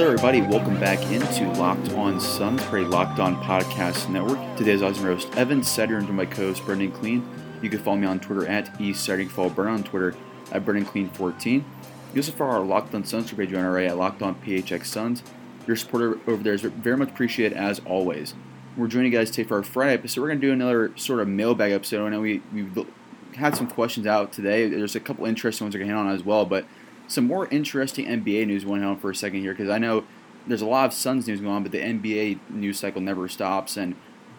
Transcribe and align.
Hello, 0.00 0.12
everybody. 0.12 0.40
Welcome 0.40 0.80
back 0.80 0.98
into 1.12 1.46
Locked 1.60 1.92
On 1.92 2.18
Suns, 2.18 2.62
pretty 2.64 2.86
Locked 2.86 3.18
On 3.18 3.36
Podcast 3.36 4.08
Network. 4.08 4.38
Today's 4.56 4.80
awesome 4.80 5.04
roast, 5.04 5.36
Evan 5.36 5.60
Sidery, 5.60 5.98
and 5.98 6.08
my 6.16 6.24
co-host 6.24 6.64
Brendan 6.64 6.90
Kleen. 6.90 7.22
You 7.62 7.68
can 7.68 7.80
follow 7.80 7.98
me 7.98 8.06
on 8.06 8.18
Twitter 8.18 8.46
at 8.46 8.72
eSetting. 8.78 9.30
Follow 9.30 9.50
Brendan 9.50 9.74
on 9.74 9.84
Twitter 9.84 10.14
at 10.52 10.64
Brendan 10.64 10.86
Kleen 10.86 11.14
14. 11.14 11.62
You 12.14 12.18
also 12.18 12.32
follow 12.32 12.52
our 12.52 12.64
Locked 12.64 12.94
On 12.94 13.04
Suns 13.04 13.30
page 13.30 13.52
on 13.52 13.76
at 13.76 13.98
Locked 13.98 14.22
On 14.22 14.36
PHX 14.36 14.86
Suns. 14.86 15.22
Your 15.66 15.76
support 15.76 16.18
over 16.26 16.42
there 16.42 16.54
is 16.54 16.62
very 16.62 16.96
much 16.96 17.10
appreciated 17.10 17.58
as 17.58 17.82
always. 17.84 18.32
We're 18.78 18.86
joining 18.86 19.12
you 19.12 19.18
guys 19.18 19.30
today 19.30 19.46
for 19.46 19.58
our 19.58 19.62
Friday 19.62 19.92
episode. 19.92 20.22
We're 20.22 20.28
going 20.28 20.40
to 20.40 20.46
do 20.46 20.52
another 20.54 20.96
sort 20.96 21.20
of 21.20 21.28
mailbag 21.28 21.72
episode. 21.72 22.06
I 22.06 22.08
know 22.08 22.22
we 22.22 22.40
we 22.54 22.66
had 23.36 23.54
some 23.54 23.66
questions 23.66 24.06
out 24.06 24.32
today. 24.32 24.66
There's 24.66 24.96
a 24.96 25.00
couple 25.00 25.26
interesting 25.26 25.66
ones 25.66 25.74
going 25.74 25.86
to 25.86 25.94
hit 25.94 26.00
on 26.00 26.08
as 26.08 26.24
well, 26.24 26.46
but 26.46 26.64
some 27.10 27.26
more 27.26 27.48
interesting 27.48 28.06
NBA 28.06 28.46
news 28.46 28.64
went 28.64 28.84
on 28.84 28.96
for 28.96 29.10
a 29.10 29.14
second 29.14 29.40
here 29.40 29.52
because 29.52 29.68
I 29.68 29.78
know 29.78 30.04
there's 30.46 30.62
a 30.62 30.66
lot 30.66 30.86
of 30.86 30.92
Suns 30.92 31.26
news 31.26 31.40
going 31.40 31.52
on, 31.52 31.62
but 31.64 31.72
the 31.72 31.80
NBA 31.80 32.38
news 32.48 32.78
cycle 32.78 33.00
never 33.00 33.28
stops. 33.28 33.76
And 33.76 33.96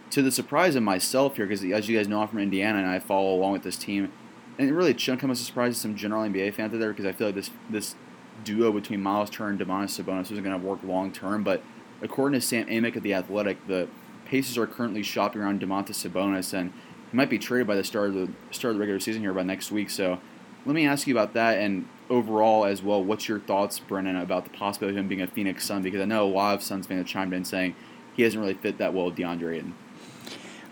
to 0.09 0.21
the 0.21 0.31
surprise 0.31 0.75
of 0.75 0.83
myself 0.83 1.35
here, 1.35 1.45
because 1.45 1.63
as 1.65 1.89
you 1.89 1.97
guys 1.97 2.07
know, 2.07 2.21
I'm 2.21 2.29
from 2.29 2.39
Indiana 2.39 2.79
and 2.79 2.87
I 2.87 2.99
follow 2.99 3.35
along 3.35 3.51
with 3.51 3.63
this 3.63 3.75
team, 3.75 4.11
and 4.57 4.69
it 4.69 4.73
really 4.73 4.97
shouldn't 4.97 5.19
come 5.19 5.31
as 5.31 5.41
a 5.41 5.43
surprise 5.43 5.75
to 5.75 5.79
some 5.81 5.97
general 5.97 6.23
NBA 6.23 6.53
fans 6.53 6.73
out 6.73 6.79
there 6.79 6.91
because 6.91 7.05
I 7.05 7.11
feel 7.11 7.27
like 7.27 7.35
this 7.35 7.51
this 7.69 7.95
duo 8.43 8.71
between 8.71 9.01
Miles 9.01 9.29
Turner 9.29 9.51
and 9.51 9.59
Domantas 9.59 10.01
Sabonis 10.01 10.31
isn't 10.31 10.43
going 10.43 10.59
to 10.59 10.65
work 10.65 10.81
long 10.83 11.11
term. 11.11 11.43
But 11.43 11.61
according 12.01 12.39
to 12.39 12.45
Sam 12.45 12.67
Amick 12.67 12.95
of 12.95 13.03
the 13.03 13.13
Athletic, 13.13 13.67
the 13.67 13.89
Pacers 14.25 14.57
are 14.57 14.65
currently 14.65 15.03
shopping 15.03 15.41
around 15.41 15.61
Domantas 15.61 16.07
Sabonis, 16.07 16.53
and 16.53 16.71
he 17.11 17.17
might 17.17 17.29
be 17.29 17.37
traded 17.37 17.67
by 17.67 17.75
the 17.75 17.83
start 17.83 18.09
of 18.09 18.15
the 18.15 18.29
start 18.51 18.71
of 18.71 18.75
the 18.75 18.79
regular 18.79 19.01
season 19.01 19.21
here 19.21 19.33
by 19.33 19.43
next 19.43 19.71
week. 19.71 19.89
So 19.89 20.21
let 20.65 20.73
me 20.73 20.85
ask 20.85 21.07
you 21.07 21.13
about 21.13 21.33
that 21.33 21.57
and 21.57 21.87
overall 22.11 22.65
as 22.65 22.83
well. 22.83 23.03
What's 23.03 23.27
your 23.27 23.39
thoughts, 23.39 23.79
Brennan, 23.79 24.17
about 24.17 24.43
the 24.43 24.51
possibility 24.51 24.97
of 24.97 25.03
him 25.03 25.07
being 25.07 25.21
a 25.21 25.27
Phoenix 25.27 25.65
Sun? 25.65 25.81
Because 25.81 26.01
I 26.01 26.05
know 26.05 26.27
a 26.27 26.29
lot 26.29 26.53
of 26.53 26.61
Suns 26.61 26.85
fans 26.85 26.99
have 26.99 27.07
chimed 27.07 27.33
in 27.33 27.45
saying 27.45 27.75
he 28.13 28.23
hasn't 28.23 28.41
really 28.41 28.53
fit 28.53 28.77
that 28.77 28.93
well 28.93 29.05
with 29.05 29.15
DeAndre 29.15 29.55
Ayton. 29.55 29.73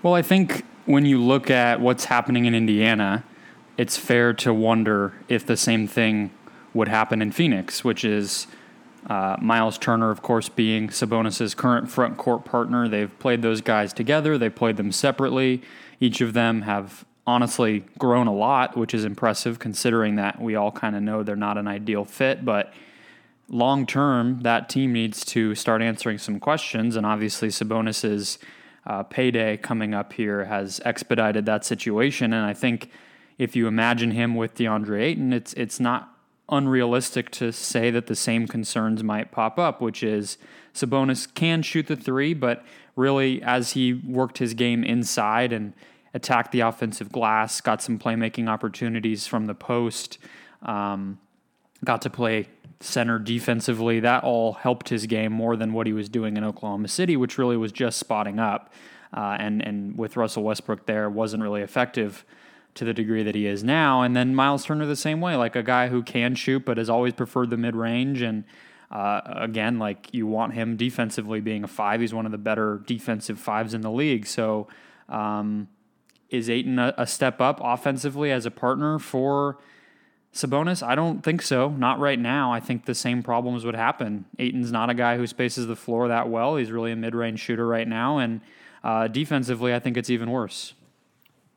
Well, 0.03 0.13
I 0.13 0.21
think 0.21 0.65
when 0.85 1.05
you 1.05 1.21
look 1.21 1.49
at 1.49 1.81
what's 1.81 2.05
happening 2.05 2.45
in 2.45 2.53
Indiana, 2.53 3.23
it's 3.77 3.97
fair 3.97 4.33
to 4.33 4.53
wonder 4.53 5.13
if 5.29 5.45
the 5.45 5.57
same 5.57 5.87
thing 5.87 6.31
would 6.73 6.89
happen 6.89 7.21
in 7.21 7.31
Phoenix, 7.31 7.83
which 7.83 8.03
is 8.03 8.47
uh, 9.07 9.37
Miles 9.41 9.77
Turner, 9.77 10.11
of 10.11 10.21
course, 10.21 10.49
being 10.49 10.89
Sabonis's 10.89 11.55
current 11.55 11.89
front 11.89 12.17
court 12.17 12.43
partner. 12.45 12.87
They've 12.87 13.17
played 13.19 13.41
those 13.41 13.61
guys 13.61 13.93
together. 13.93 14.37
They 14.37 14.49
played 14.49 14.77
them 14.77 14.91
separately. 14.91 15.61
Each 15.99 16.21
of 16.21 16.33
them 16.33 16.63
have 16.63 17.05
honestly 17.29 17.85
grown 17.99 18.25
a 18.25 18.33
lot, 18.33 18.75
which 18.75 18.93
is 18.93 19.05
impressive 19.05 19.59
considering 19.59 20.15
that 20.15 20.41
we 20.41 20.55
all 20.55 20.71
kind 20.71 20.95
of 20.95 21.03
know 21.03 21.21
they're 21.21 21.35
not 21.35 21.57
an 21.57 21.67
ideal 21.67 22.03
fit. 22.03 22.43
But 22.43 22.73
long 23.47 23.85
term, 23.85 24.41
that 24.41 24.67
team 24.67 24.91
needs 24.91 25.23
to 25.25 25.53
start 25.53 25.83
answering 25.83 26.17
some 26.17 26.39
questions. 26.39 26.95
And 26.95 27.05
obviously, 27.05 27.49
Sabonis's 27.49 28.39
uh, 28.87 29.03
payday 29.03 29.57
coming 29.57 29.93
up 29.93 30.13
here 30.13 30.45
has 30.45 30.81
expedited 30.83 31.45
that 31.45 31.63
situation. 31.63 32.33
And 32.33 32.45
I 32.45 32.53
think 32.53 32.89
if 33.37 33.55
you 33.55 33.67
imagine 33.67 34.11
him 34.11 34.33
with 34.35 34.55
DeAndre 34.55 35.01
Ayton, 35.01 35.31
it's 35.31 35.53
it's 35.53 35.79
not 35.79 36.15
unrealistic 36.51 37.29
to 37.29 37.51
say 37.51 37.91
that 37.91 38.07
the 38.07 38.15
same 38.15 38.47
concerns 38.47 39.03
might 39.03 39.31
pop 39.31 39.59
up, 39.59 39.81
which 39.81 40.01
is 40.01 40.39
Sabonis 40.73 41.31
can 41.31 41.61
shoot 41.61 41.85
the 41.85 41.95
three, 41.95 42.33
but 42.33 42.65
really 42.95 43.39
as 43.43 43.73
he 43.73 43.93
worked 43.93 44.39
his 44.39 44.55
game 44.55 44.83
inside 44.83 45.53
and 45.53 45.73
attacked 46.13 46.51
the 46.51 46.61
offensive 46.61 47.11
glass, 47.11 47.61
got 47.61 47.81
some 47.81 47.99
playmaking 47.99 48.47
opportunities 48.47 49.27
from 49.27 49.45
the 49.45 49.55
post, 49.55 50.17
um, 50.63 51.19
got 51.83 52.01
to 52.01 52.09
play 52.09 52.47
center 52.79 53.19
defensively. 53.19 53.99
That 53.99 54.23
all 54.23 54.53
helped 54.53 54.89
his 54.89 55.05
game 55.05 55.31
more 55.31 55.55
than 55.55 55.73
what 55.73 55.87
he 55.87 55.93
was 55.93 56.09
doing 56.09 56.37
in 56.37 56.43
Oklahoma 56.43 56.87
City, 56.87 57.15
which 57.15 57.37
really 57.37 57.57
was 57.57 57.71
just 57.71 57.97
spotting 57.97 58.39
up. 58.39 58.73
Uh, 59.15 59.37
and 59.39 59.61
and 59.61 59.97
with 59.97 60.17
Russell 60.17 60.43
Westbrook 60.43 60.85
there, 60.85 61.09
wasn't 61.09 61.43
really 61.43 61.61
effective 61.61 62.25
to 62.75 62.85
the 62.85 62.93
degree 62.93 63.23
that 63.23 63.35
he 63.35 63.47
is 63.47 63.63
now. 63.63 64.03
And 64.03 64.15
then 64.15 64.35
Miles 64.35 64.65
Turner 64.65 64.85
the 64.85 64.95
same 64.95 65.21
way, 65.21 65.35
like 65.35 65.55
a 65.55 65.63
guy 65.63 65.87
who 65.87 66.03
can 66.03 66.35
shoot 66.35 66.65
but 66.65 66.77
has 66.77 66.89
always 66.89 67.13
preferred 67.13 67.49
the 67.49 67.57
mid 67.57 67.75
range. 67.75 68.21
And 68.21 68.43
uh, 68.91 69.21
again, 69.25 69.79
like 69.79 70.13
you 70.13 70.27
want 70.27 70.53
him 70.53 70.77
defensively 70.77 71.41
being 71.41 71.63
a 71.63 71.67
five. 71.67 72.01
He's 72.01 72.13
one 72.13 72.25
of 72.25 72.31
the 72.31 72.37
better 72.37 72.81
defensive 72.85 73.39
fives 73.39 73.73
in 73.73 73.81
the 73.81 73.91
league. 73.91 74.25
So. 74.25 74.67
Um, 75.07 75.67
is 76.29 76.49
Ayton 76.49 76.79
a, 76.79 76.93
a 76.97 77.07
step 77.07 77.41
up 77.41 77.59
offensively 77.63 78.31
as 78.31 78.45
a 78.45 78.51
partner 78.51 78.99
for 78.99 79.57
Sabonis? 80.33 80.85
I 80.85 80.95
don't 80.95 81.23
think 81.23 81.41
so. 81.41 81.69
Not 81.69 81.99
right 81.99 82.19
now. 82.19 82.51
I 82.51 82.59
think 82.59 82.85
the 82.85 82.95
same 82.95 83.23
problems 83.23 83.65
would 83.65 83.75
happen. 83.75 84.25
Ayton's 84.37 84.71
not 84.71 84.89
a 84.89 84.93
guy 84.93 85.17
who 85.17 85.27
spaces 85.27 85.67
the 85.67 85.75
floor 85.75 86.07
that 86.07 86.29
well. 86.29 86.55
He's 86.55 86.71
really 86.71 86.91
a 86.91 86.95
mid 86.95 87.15
range 87.15 87.39
shooter 87.39 87.67
right 87.67 87.87
now. 87.87 88.17
And 88.17 88.41
uh, 88.83 89.07
defensively, 89.07 89.73
I 89.73 89.79
think 89.79 89.97
it's 89.97 90.09
even 90.09 90.31
worse. 90.31 90.73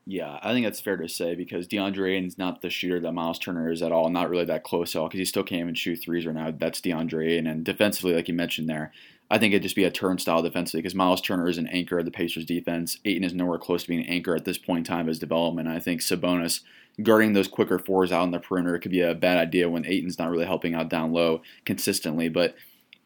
Yeah, 0.05 0.37
I 0.41 0.51
think 0.51 0.65
that's 0.65 0.81
fair 0.81 0.97
to 0.97 1.07
say 1.07 1.33
because 1.33 1.65
DeAndre 1.65 2.17
Ayton's 2.17 2.37
not 2.37 2.61
the 2.61 2.69
shooter 2.69 2.99
that 2.99 3.13
Miles 3.13 3.39
Turner 3.39 3.71
is 3.71 3.81
at 3.81 3.93
all. 3.93 4.09
Not 4.09 4.29
really 4.29 4.43
that 4.45 4.63
close 4.63 4.95
at 4.95 4.99
all 4.99 5.07
because 5.07 5.19
he 5.19 5.25
still 5.25 5.43
can't 5.43 5.61
even 5.61 5.75
shoot 5.75 5.95
threes 6.01 6.25
right 6.25 6.35
now. 6.35 6.51
That's 6.51 6.81
DeAndre 6.81 7.31
Ayton. 7.31 7.47
And 7.47 7.63
defensively, 7.63 8.13
like 8.13 8.27
you 8.27 8.33
mentioned 8.33 8.67
there, 8.67 8.91
I 9.33 9.39
think 9.39 9.51
it'd 9.51 9.63
just 9.63 9.75
be 9.75 9.83
a 9.83 9.89
turnstile 9.89 10.43
defensively 10.43 10.83
because 10.83 10.93
Miles 10.93 11.19
Turner 11.19 11.47
is 11.47 11.57
an 11.57 11.65
anchor 11.69 11.97
of 11.97 12.05
the 12.05 12.11
Pacers 12.11 12.45
defense. 12.45 12.99
Ayton 13.03 13.23
is 13.23 13.33
nowhere 13.33 13.57
close 13.57 13.81
to 13.81 13.87
being 13.87 14.01
an 14.01 14.07
anchor 14.09 14.35
at 14.35 14.45
this 14.45 14.59
point 14.59 14.87
in 14.87 14.93
time 14.93 15.01
of 15.01 15.07
his 15.07 15.17
development. 15.17 15.67
I 15.67 15.79
think 15.79 16.01
Sabonis 16.01 16.59
guarding 17.01 17.33
those 17.33 17.47
quicker 17.47 17.79
fours 17.79 18.11
out 18.11 18.21
on 18.21 18.29
the 18.29 18.37
perimeter 18.37 18.77
could 18.77 18.91
be 18.91 19.01
a 19.01 19.15
bad 19.15 19.39
idea 19.39 19.71
when 19.71 19.87
Ayton's 19.87 20.19
not 20.19 20.29
really 20.29 20.45
helping 20.45 20.75
out 20.75 20.87
down 20.87 21.13
low 21.13 21.41
consistently. 21.65 22.29
But 22.29 22.53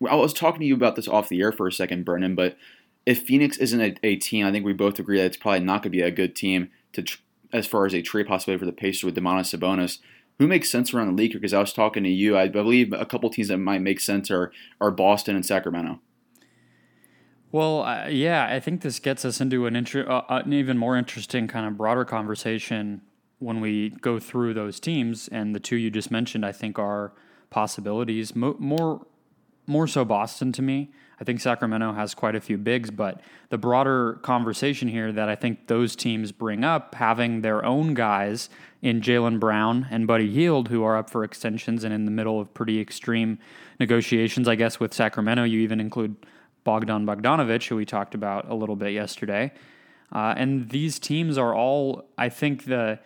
I 0.06 0.16
was 0.16 0.34
talking 0.34 0.60
to 0.60 0.66
you 0.66 0.76
about 0.76 0.98
this 0.98 1.08
off 1.08 1.30
the 1.30 1.40
air 1.40 1.54
for 1.54 1.66
a 1.66 1.72
second, 1.72 2.04
Brennan. 2.04 2.36
But 2.36 2.58
if 3.06 3.24
Phoenix 3.24 3.56
isn't 3.56 3.80
a, 3.80 3.96
a 4.04 4.18
team, 4.18 4.46
I 4.46 4.52
think 4.52 4.66
we 4.66 4.74
both 4.74 5.00
agree 5.00 5.20
that 5.20 5.28
it's 5.28 5.38
probably 5.38 5.62
not 5.62 5.82
going 5.82 5.94
to 5.94 5.98
be 5.98 6.02
a 6.02 6.12
good 6.12 6.36
team 6.36 6.72
to 6.92 7.04
tr- 7.04 7.22
as 7.54 7.68
far 7.68 7.86
as 7.86 7.94
a 7.94 8.02
trade 8.02 8.28
possibility 8.28 8.60
for 8.60 8.66
the 8.66 8.74
Pacers 8.74 9.06
with 9.06 9.16
Domantas 9.16 9.58
Sabonis 9.58 10.00
who 10.40 10.48
makes 10.48 10.70
sense 10.70 10.94
around 10.94 11.08
the 11.08 11.14
league? 11.14 11.34
Because 11.34 11.54
I 11.54 11.60
was 11.60 11.74
talking 11.74 12.04
to 12.04 12.10
you, 12.10 12.38
I 12.38 12.48
believe 12.48 12.94
a 12.94 13.06
couple 13.06 13.30
teams 13.30 13.48
that 13.48 13.58
might 13.58 13.82
make 13.82 14.00
sense 14.00 14.30
are 14.30 14.52
are 14.80 14.92
Boston 14.92 15.36
and 15.36 15.46
Sacramento. 15.46 16.00
Well, 17.52 17.84
uh, 17.84 18.08
yeah, 18.08 18.46
I 18.46 18.60
think 18.60 18.82
this 18.82 19.00
gets 19.00 19.24
us 19.24 19.40
into 19.40 19.68
an, 19.68 19.76
inter- 19.76 20.08
uh, 20.08 20.24
uh, 20.30 20.42
an 20.46 20.54
even 20.54 20.78
more 20.78 20.98
interesting 20.98 21.48
kind 21.48 21.66
of 21.66 21.78
broader 21.78 22.04
conversation 22.04 23.02
when 23.40 23.62
we 23.62 23.92
go 24.02 24.20
through 24.20 24.54
those 24.54 24.80
teams. 24.80 25.28
And 25.30 25.56
the 25.56 25.60
two 25.60 25.78
you 25.78 25.90
just 25.90 26.12
mentioned, 26.12 26.46
I 26.46 26.52
think, 26.52 26.78
are 26.78 27.14
possibilities. 27.50 28.36
Mo- 28.36 28.58
more, 28.60 29.06
more 29.66 29.88
so 29.88 30.04
Boston 30.04 30.52
to 30.54 30.62
me. 30.62 30.92
I 31.20 31.24
think 31.24 31.40
Sacramento 31.40 31.94
has 31.94 32.14
quite 32.14 32.36
a 32.36 32.42
few 32.42 32.58
bigs, 32.58 32.92
but 32.92 33.22
the 33.50 33.58
broader 33.58 34.20
conversation 34.22 34.88
here 34.88 35.12
that 35.12 35.30
I 35.30 35.36
think 35.36 35.68
those 35.68 35.96
teams 35.96 36.32
bring 36.32 36.64
up, 36.64 36.94
having 36.96 37.42
their 37.42 37.66
own 37.66 37.96
guys 37.96 38.50
in 38.84 39.02
Jaylen 39.02 39.40
Brown 39.40 39.88
and 39.90 40.06
Buddy 40.06 40.30
Hield, 40.30 40.68
who 40.68 40.84
are 40.84 40.96
up 40.96 41.10
for 41.10 41.24
extensions 41.24 41.84
and 41.84 41.92
in 41.92 42.06
the 42.06 42.12
middle 42.12 42.40
of 42.40 42.54
pretty 42.54 42.80
extreme 42.80 43.40
negotiations, 43.80 44.48
I 44.48 44.54
guess, 44.54 44.80
with 44.80 44.94
Sacramento. 44.94 45.44
You 45.44 45.60
even 45.62 45.80
include 45.80 46.18
Bogdan 46.68 47.06
Bogdanovich, 47.06 47.70
who 47.70 47.78
we 47.78 47.86
talked 47.86 48.14
about 48.14 48.50
a 48.50 48.54
little 48.54 48.76
bit 48.76 48.92
yesterday. 48.92 49.54
Uh, 50.12 50.34
and 50.36 50.70
these 50.70 51.00
teams 51.00 51.38
are 51.38 51.56
all, 51.56 52.10
I 52.18 52.28
think, 52.28 52.66
the 52.66 53.00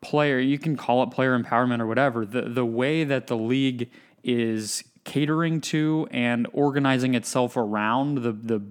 player, 0.00 0.38
you 0.38 0.56
can 0.56 0.76
call 0.76 1.02
it 1.02 1.10
player 1.10 1.36
empowerment 1.36 1.80
or 1.80 1.88
whatever, 1.88 2.24
the, 2.24 2.42
the 2.42 2.64
way 2.64 3.02
that 3.02 3.26
the 3.26 3.36
league 3.36 3.90
is 4.22 4.84
catering 5.02 5.60
to 5.60 6.06
and 6.12 6.46
organizing 6.52 7.14
itself 7.14 7.56
around 7.56 8.18
the, 8.18 8.30
the, 8.30 8.62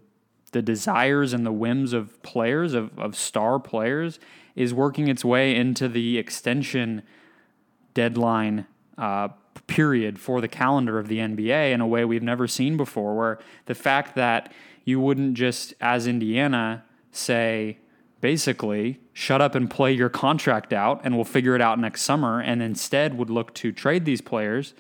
the 0.54 0.62
desires 0.62 1.34
and 1.34 1.46
the 1.46 1.52
whims 1.52 1.92
of 1.92 2.24
players, 2.24 2.74
of, 2.74 2.98
of 2.98 3.14
star 3.14 3.60
players, 3.60 4.20
is 4.56 4.74
working 4.74 5.10
its 5.10 5.26
way 5.26 5.54
into 5.54 5.90
the 5.90 6.18
extension 6.18 7.04
deadline 7.94 8.68
uh, 8.98 9.28
period 9.68 10.20
for 10.20 10.42
the 10.42 10.48
calendar 10.48 11.00
of 11.00 11.08
the 11.08 11.18
NBA 11.18 11.72
in 11.72 11.82
a 11.82 11.88
way 11.88 12.06
we've 12.06 12.24
never 12.24 12.48
seen 12.48 12.78
before, 12.78 13.16
where 13.16 13.40
the 13.66 13.76
fact 13.76 14.16
that 14.16 14.52
you 14.84 15.00
wouldn't 15.00 15.34
just, 15.34 15.74
as 15.82 16.08
Indiana, 16.08 16.84
say, 17.12 17.78
basically, 18.22 19.00
shut 19.14 19.42
up 19.42 19.56
and 19.56 19.70
play 19.70 19.92
your 19.92 20.10
contract 20.10 20.74
out 20.74 21.02
and 21.04 21.16
we'll 21.16 21.26
figure 21.26 21.56
it 21.56 21.62
out 21.62 21.80
next 21.80 22.02
summer, 22.02 22.40
and 22.40 22.62
instead 22.62 23.18
would 23.18 23.30
look 23.30 23.54
to 23.56 23.72
trade 23.72 24.06
these 24.06 24.22
players. 24.22 24.74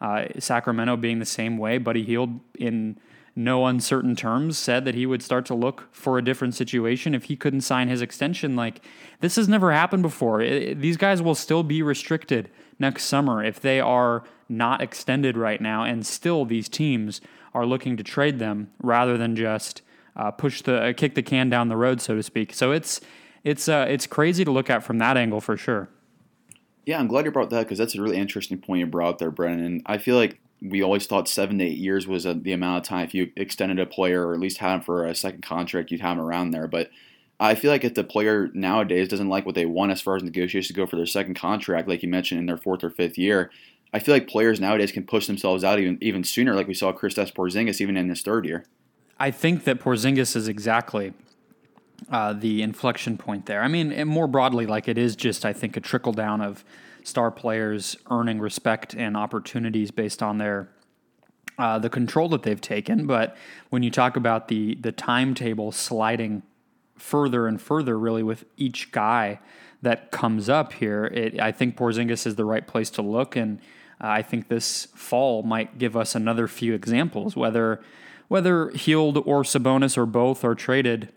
Uh, 0.00 0.24
Sacramento 0.38 0.96
being 0.96 1.18
the 1.18 1.26
same 1.26 1.58
way, 1.58 1.76
Buddy 1.76 2.02
Hield 2.02 2.40
in 2.58 2.98
no 3.36 3.66
uncertain 3.66 4.16
terms 4.16 4.58
said 4.58 4.84
that 4.84 4.94
he 4.94 5.06
would 5.06 5.22
start 5.22 5.46
to 5.46 5.54
look 5.54 5.88
for 5.92 6.18
a 6.18 6.24
different 6.24 6.54
situation 6.54 7.14
if 7.14 7.24
he 7.24 7.36
couldn't 7.36 7.60
sign 7.60 7.88
his 7.88 8.02
extension. 8.02 8.56
Like, 8.56 8.84
this 9.20 9.36
has 9.36 9.48
never 9.48 9.72
happened 9.72 10.02
before. 10.02 10.40
It, 10.40 10.80
these 10.80 10.96
guys 10.96 11.22
will 11.22 11.34
still 11.34 11.62
be 11.62 11.82
restricted 11.82 12.50
next 12.80 13.04
summer 13.04 13.44
if 13.44 13.60
they 13.60 13.78
are 13.80 14.24
not 14.48 14.80
extended 14.80 15.36
right 15.36 15.60
now, 15.60 15.84
and 15.84 16.06
still 16.06 16.44
these 16.44 16.68
teams 16.68 17.20
are 17.54 17.66
looking 17.66 17.96
to 17.96 18.02
trade 18.02 18.38
them 18.38 18.70
rather 18.82 19.16
than 19.16 19.36
just 19.36 19.82
uh, 20.16 20.30
push 20.30 20.62
the 20.62 20.82
uh, 20.82 20.92
kick 20.92 21.14
the 21.14 21.22
can 21.22 21.48
down 21.48 21.68
the 21.68 21.76
road, 21.76 22.00
so 22.00 22.16
to 22.16 22.22
speak. 22.22 22.52
So 22.52 22.72
it's 22.72 23.00
it's 23.44 23.68
uh, 23.68 23.86
it's 23.88 24.06
crazy 24.06 24.44
to 24.44 24.50
look 24.50 24.70
at 24.70 24.82
from 24.82 24.98
that 24.98 25.16
angle 25.16 25.40
for 25.40 25.56
sure. 25.56 25.88
Yeah, 26.86 26.98
I'm 26.98 27.06
glad 27.06 27.24
you 27.24 27.30
brought 27.30 27.50
that 27.50 27.64
because 27.64 27.78
that's 27.78 27.94
a 27.94 28.02
really 28.02 28.16
interesting 28.16 28.58
point 28.58 28.80
you 28.80 28.86
brought 28.86 29.18
there, 29.18 29.30
Brennan. 29.30 29.82
I 29.86 29.98
feel 29.98 30.16
like 30.16 30.40
we 30.62 30.82
always 30.82 31.06
thought 31.06 31.28
seven 31.28 31.58
to 31.58 31.64
eight 31.64 31.78
years 31.78 32.06
was 32.06 32.26
a, 32.26 32.34
the 32.34 32.52
amount 32.52 32.84
of 32.84 32.88
time 32.88 33.04
if 33.04 33.14
you 33.14 33.30
extended 33.36 33.78
a 33.78 33.86
player 33.86 34.26
or 34.26 34.34
at 34.34 34.40
least 34.40 34.58
had 34.58 34.74
him 34.74 34.80
for 34.80 35.06
a 35.06 35.14
second 35.14 35.42
contract, 35.42 35.90
you'd 35.90 36.00
have 36.00 36.18
him 36.18 36.24
around 36.24 36.50
there. 36.50 36.66
But 36.66 36.90
I 37.40 37.54
feel 37.54 37.70
like 37.70 37.84
if 37.84 37.94
the 37.94 38.04
player 38.04 38.50
nowadays 38.52 39.08
doesn't 39.08 39.30
like 39.30 39.46
what 39.46 39.54
they 39.54 39.64
want 39.64 39.92
as 39.92 40.00
far 40.02 40.14
as 40.14 40.22
negotiations 40.22 40.76
go 40.76 40.86
for 40.86 40.96
their 40.96 41.06
second 41.06 41.34
contract, 41.34 41.88
like 41.88 42.02
you 42.02 42.08
mentioned 42.08 42.38
in 42.38 42.46
their 42.46 42.58
fourth 42.58 42.84
or 42.84 42.90
fifth 42.90 43.16
year, 43.16 43.50
I 43.94 43.98
feel 43.98 44.14
like 44.14 44.28
players 44.28 44.60
nowadays 44.60 44.92
can 44.92 45.04
push 45.04 45.26
themselves 45.26 45.64
out 45.64 45.80
even 45.80 45.98
even 46.02 46.22
sooner, 46.22 46.54
like 46.54 46.68
we 46.68 46.74
saw 46.74 46.92
Kristaps 46.92 47.32
Porzingis 47.32 47.80
even 47.80 47.96
in 47.96 48.10
his 48.10 48.20
third 48.20 48.44
year. 48.44 48.64
I 49.18 49.30
think 49.30 49.64
that 49.64 49.80
Porzingis 49.80 50.36
is 50.36 50.48
exactly 50.48 51.14
uh, 52.10 52.34
the 52.34 52.62
inflection 52.62 53.16
point 53.16 53.46
there. 53.46 53.62
I 53.62 53.68
mean, 53.68 54.06
more 54.06 54.26
broadly, 54.26 54.66
like 54.66 54.86
it 54.86 54.98
is 54.98 55.16
just 55.16 55.44
I 55.44 55.54
think 55.54 55.76
a 55.76 55.80
trickle 55.80 56.12
down 56.12 56.42
of 56.42 56.62
star 57.04 57.30
players 57.30 57.96
earning 58.10 58.38
respect 58.38 58.94
and 58.94 59.16
opportunities 59.16 59.90
based 59.90 60.22
on 60.22 60.36
their 60.36 60.68
uh, 61.58 61.78
the 61.78 61.90
control 61.90 62.28
that 62.28 62.42
they've 62.42 62.60
taken. 62.60 63.06
But 63.06 63.36
when 63.70 63.82
you 63.82 63.90
talk 63.90 64.16
about 64.16 64.48
the 64.48 64.74
the 64.76 64.92
timetable 64.92 65.72
sliding 65.72 66.42
further 67.00 67.46
and 67.46 67.60
further, 67.60 67.98
really 67.98 68.22
with 68.22 68.44
each 68.56 68.92
guy 68.92 69.40
that 69.82 70.10
comes 70.10 70.48
up 70.48 70.74
here, 70.74 71.06
it, 71.06 71.40
I 71.40 71.52
think 71.52 71.76
Porzingis 71.76 72.26
is 72.26 72.36
the 72.36 72.44
right 72.44 72.66
place 72.66 72.90
to 72.90 73.02
look, 73.02 73.36
and 73.36 73.60
uh, 74.00 74.08
I 74.08 74.22
think 74.22 74.48
this 74.48 74.86
fall 74.94 75.42
might 75.42 75.78
give 75.78 75.96
us 75.96 76.14
another 76.14 76.46
few 76.48 76.74
examples, 76.74 77.36
whether 77.36 77.80
whether 78.28 78.70
Hield 78.70 79.16
or 79.18 79.42
Sabonis 79.42 79.98
or 79.98 80.06
both 80.06 80.44
are 80.44 80.54
traded 80.54 81.08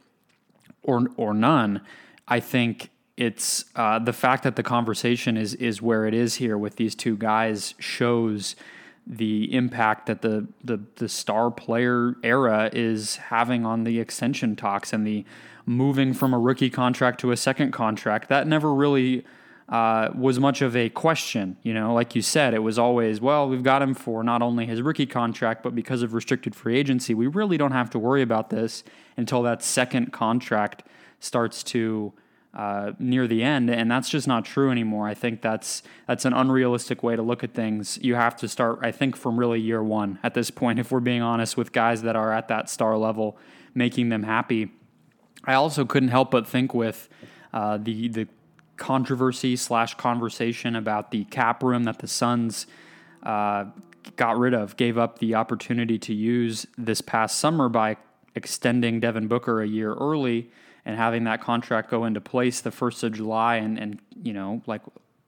or 0.82 1.08
or 1.18 1.34
none. 1.34 1.82
I 2.28 2.40
think 2.40 2.90
it's 3.18 3.66
uh, 3.76 4.00
the 4.00 4.14
fact 4.14 4.44
that 4.44 4.56
the 4.56 4.64
conversation 4.64 5.38
is 5.38 5.54
is 5.56 5.82
where 5.82 6.06
it 6.06 6.14
is 6.14 6.36
here 6.36 6.58
with 6.58 6.78
these 6.78 6.96
two 6.96 7.16
guys 7.16 7.76
shows 7.78 8.56
the 9.06 9.54
impact 9.54 10.06
that 10.06 10.22
the, 10.22 10.48
the 10.64 10.80
the 10.96 11.10
star 11.10 11.52
player 11.52 12.16
era 12.24 12.70
is 12.74 13.18
having 13.18 13.66
on 13.66 13.84
the 13.84 14.00
extension 14.00 14.56
talks 14.56 14.94
and 14.94 15.06
the 15.06 15.26
moving 15.66 16.14
from 16.14 16.34
a 16.34 16.40
rookie 16.40 16.70
contract 16.70 17.20
to 17.22 17.32
a 17.32 17.38
second 17.38 17.72
contract. 17.72 18.30
That 18.30 18.48
never 18.48 18.74
really 18.74 19.26
uh, 19.70 20.10
was 20.16 20.40
much 20.40 20.62
of 20.62 20.76
a 20.76 20.90
question. 20.90 21.58
You 21.64 21.74
know, 21.74 21.94
like 21.94 22.16
you 22.16 22.22
said, 22.22 22.54
it 22.54 22.60
was 22.60 22.78
always, 22.78 23.22
well, 23.22 23.48
we've 23.48 23.64
got 23.64 23.82
him 23.82 23.94
for 23.94 24.24
not 24.24 24.42
only 24.42 24.66
his 24.66 24.82
rookie 24.82 25.06
contract, 25.06 25.64
but 25.64 25.74
because 25.74 26.02
of 26.02 26.14
restricted 26.14 26.54
free 26.56 26.78
agency, 26.78 27.14
we 27.14 27.28
really 27.28 27.58
don't 27.58 27.72
have 27.72 27.90
to 27.92 28.00
worry 28.00 28.22
about 28.22 28.50
this 28.50 28.84
until 29.16 29.42
that 29.44 29.64
second 29.64 30.12
contract 30.12 30.84
starts 31.20 31.64
to 31.64 32.14
uh, 32.54 32.92
near 33.00 33.26
the 33.26 33.42
end, 33.42 33.70
and 33.70 33.90
that's 33.90 34.10
just 34.10 34.28
not 34.28 34.46
true 34.46 34.70
anymore. 34.70 35.08
I 35.08 35.16
think 35.16 35.42
that's 35.42 35.82
that's 36.08 36.24
an 36.24 36.34
unrealistic 36.34 37.02
way 37.02 37.16
to 37.16 37.22
look 37.24 37.44
at 37.44 37.56
things. 37.56 37.98
You 38.00 38.14
have 38.14 38.36
to 38.38 38.48
start, 38.48 38.80
I 38.84 38.92
think, 38.92 39.16
from 39.16 39.40
really 39.40 39.60
year 39.60 39.82
one 39.82 40.20
at 40.22 40.36
this 40.36 40.52
point, 40.52 40.78
if 40.78 40.92
we're 40.92 41.00
being 41.00 41.24
honest, 41.24 41.58
with 41.58 41.72
guys 41.72 42.04
that 42.04 42.16
are 42.16 42.32
at 42.32 42.48
that 42.50 42.70
star 42.70 42.96
level, 42.96 43.38
making 43.74 44.10
them 44.10 44.22
happy. 44.22 44.72
I 45.46 45.54
also 45.54 45.86
couldn't 45.86 46.10
help 46.10 46.32
but 46.32 46.48
think 46.48 46.74
with 46.74 47.10
uh, 47.54 47.78
the 47.78 48.08
the 48.08 48.28
controversy 48.78 49.56
slash 49.56 49.96
conversation 49.96 50.76
about 50.76 51.12
the 51.12 51.26
cap 51.26 51.62
room 51.64 51.84
that 51.84 52.00
the 52.00 52.08
Suns 52.08 52.66
uh, 53.22 53.66
got 54.16 54.38
rid 54.38 54.54
of, 54.54 54.76
gave 54.78 54.98
up 54.98 55.20
the 55.20 55.36
opportunity 55.36 56.00
to 56.00 56.14
use 56.14 56.66
this 56.78 57.00
past 57.00 57.38
summer 57.38 57.70
by 57.70 57.98
extending 58.36 59.00
Devin 59.00 59.28
Booker 59.28 59.62
a 59.62 59.68
year 59.68 59.94
early 59.94 60.50
and 60.86 60.98
having 60.98 61.24
that 61.26 61.40
contract 61.40 61.90
go 61.90 62.04
into 62.06 62.20
place 62.20 62.62
the 62.62 62.72
first 62.72 63.04
of 63.04 63.14
July 63.14 63.58
and 63.58 63.78
and 63.80 64.00
you 64.22 64.34
know 64.34 64.62
like 64.66 64.82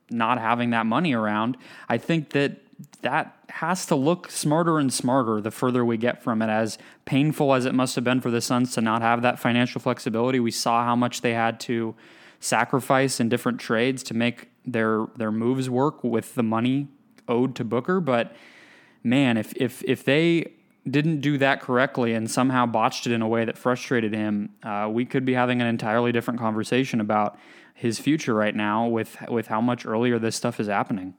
not 0.10 0.40
having 0.40 0.72
that 0.72 0.86
money 0.86 1.14
around, 1.14 1.58
I 1.90 1.98
think 1.98 2.32
that 2.32 2.58
that 3.02 3.38
has 3.50 3.86
to 3.86 3.96
look 3.96 4.30
smarter 4.30 4.80
and 4.80 4.92
smarter 4.92 5.40
the 5.40 5.52
further 5.52 5.86
we 5.86 5.98
get 5.98 6.22
from 6.22 6.42
it. 6.42 6.50
As 6.50 6.78
painful 7.06 7.54
as 7.54 7.66
it 7.66 7.74
must 7.74 7.96
have 7.96 8.04
been 8.04 8.22
for 8.22 8.32
the 8.32 8.42
Suns 8.42 8.74
to 8.74 8.82
not 8.82 9.02
have 9.02 9.22
that 9.22 9.40
financial 9.40 9.80
flexibility, 9.80 10.40
we 10.40 10.52
saw 10.52 10.84
how 10.84 10.96
much 10.96 11.22
they 11.22 11.34
had 11.34 11.60
to 11.62 11.96
sacrifice 12.40 13.20
in 13.20 13.30
different 13.30 13.60
trades 13.60 14.04
to 14.04 14.14
make 14.14 14.50
their 14.66 15.06
their 15.16 15.32
moves 15.32 15.70
work 15.70 16.04
with 16.04 16.36
the 16.36 16.44
money 16.44 16.88
owed 17.28 17.56
to 17.56 17.64
Booker. 17.64 18.00
But 18.00 18.36
man, 19.04 19.38
if 19.38 19.54
if 19.56 19.84
if 19.84 20.04
they 20.04 20.54
didn't 20.90 21.22
do 21.22 21.38
that 21.38 21.62
correctly 21.62 22.14
and 22.14 22.30
somehow 22.30 22.66
botched 22.66 23.08
it 23.08 23.14
in 23.14 23.22
a 23.22 23.28
way 23.28 23.46
that 23.46 23.58
frustrated 23.58 24.14
him, 24.14 24.50
uh, 24.64 24.88
we 24.92 25.06
could 25.06 25.26
be 25.26 25.34
having 25.34 25.62
an 25.62 25.68
entirely 25.68 26.12
different 26.12 26.40
conversation 26.40 27.02
about 27.02 27.40
his 27.74 28.00
future 28.00 28.34
right 28.34 28.56
now 28.56 28.88
with 28.88 29.18
with 29.30 29.48
how 29.48 29.62
much 29.62 29.86
earlier 29.86 30.20
this 30.20 30.36
stuff 30.36 30.60
is 30.60 30.68
happening. 30.68 31.14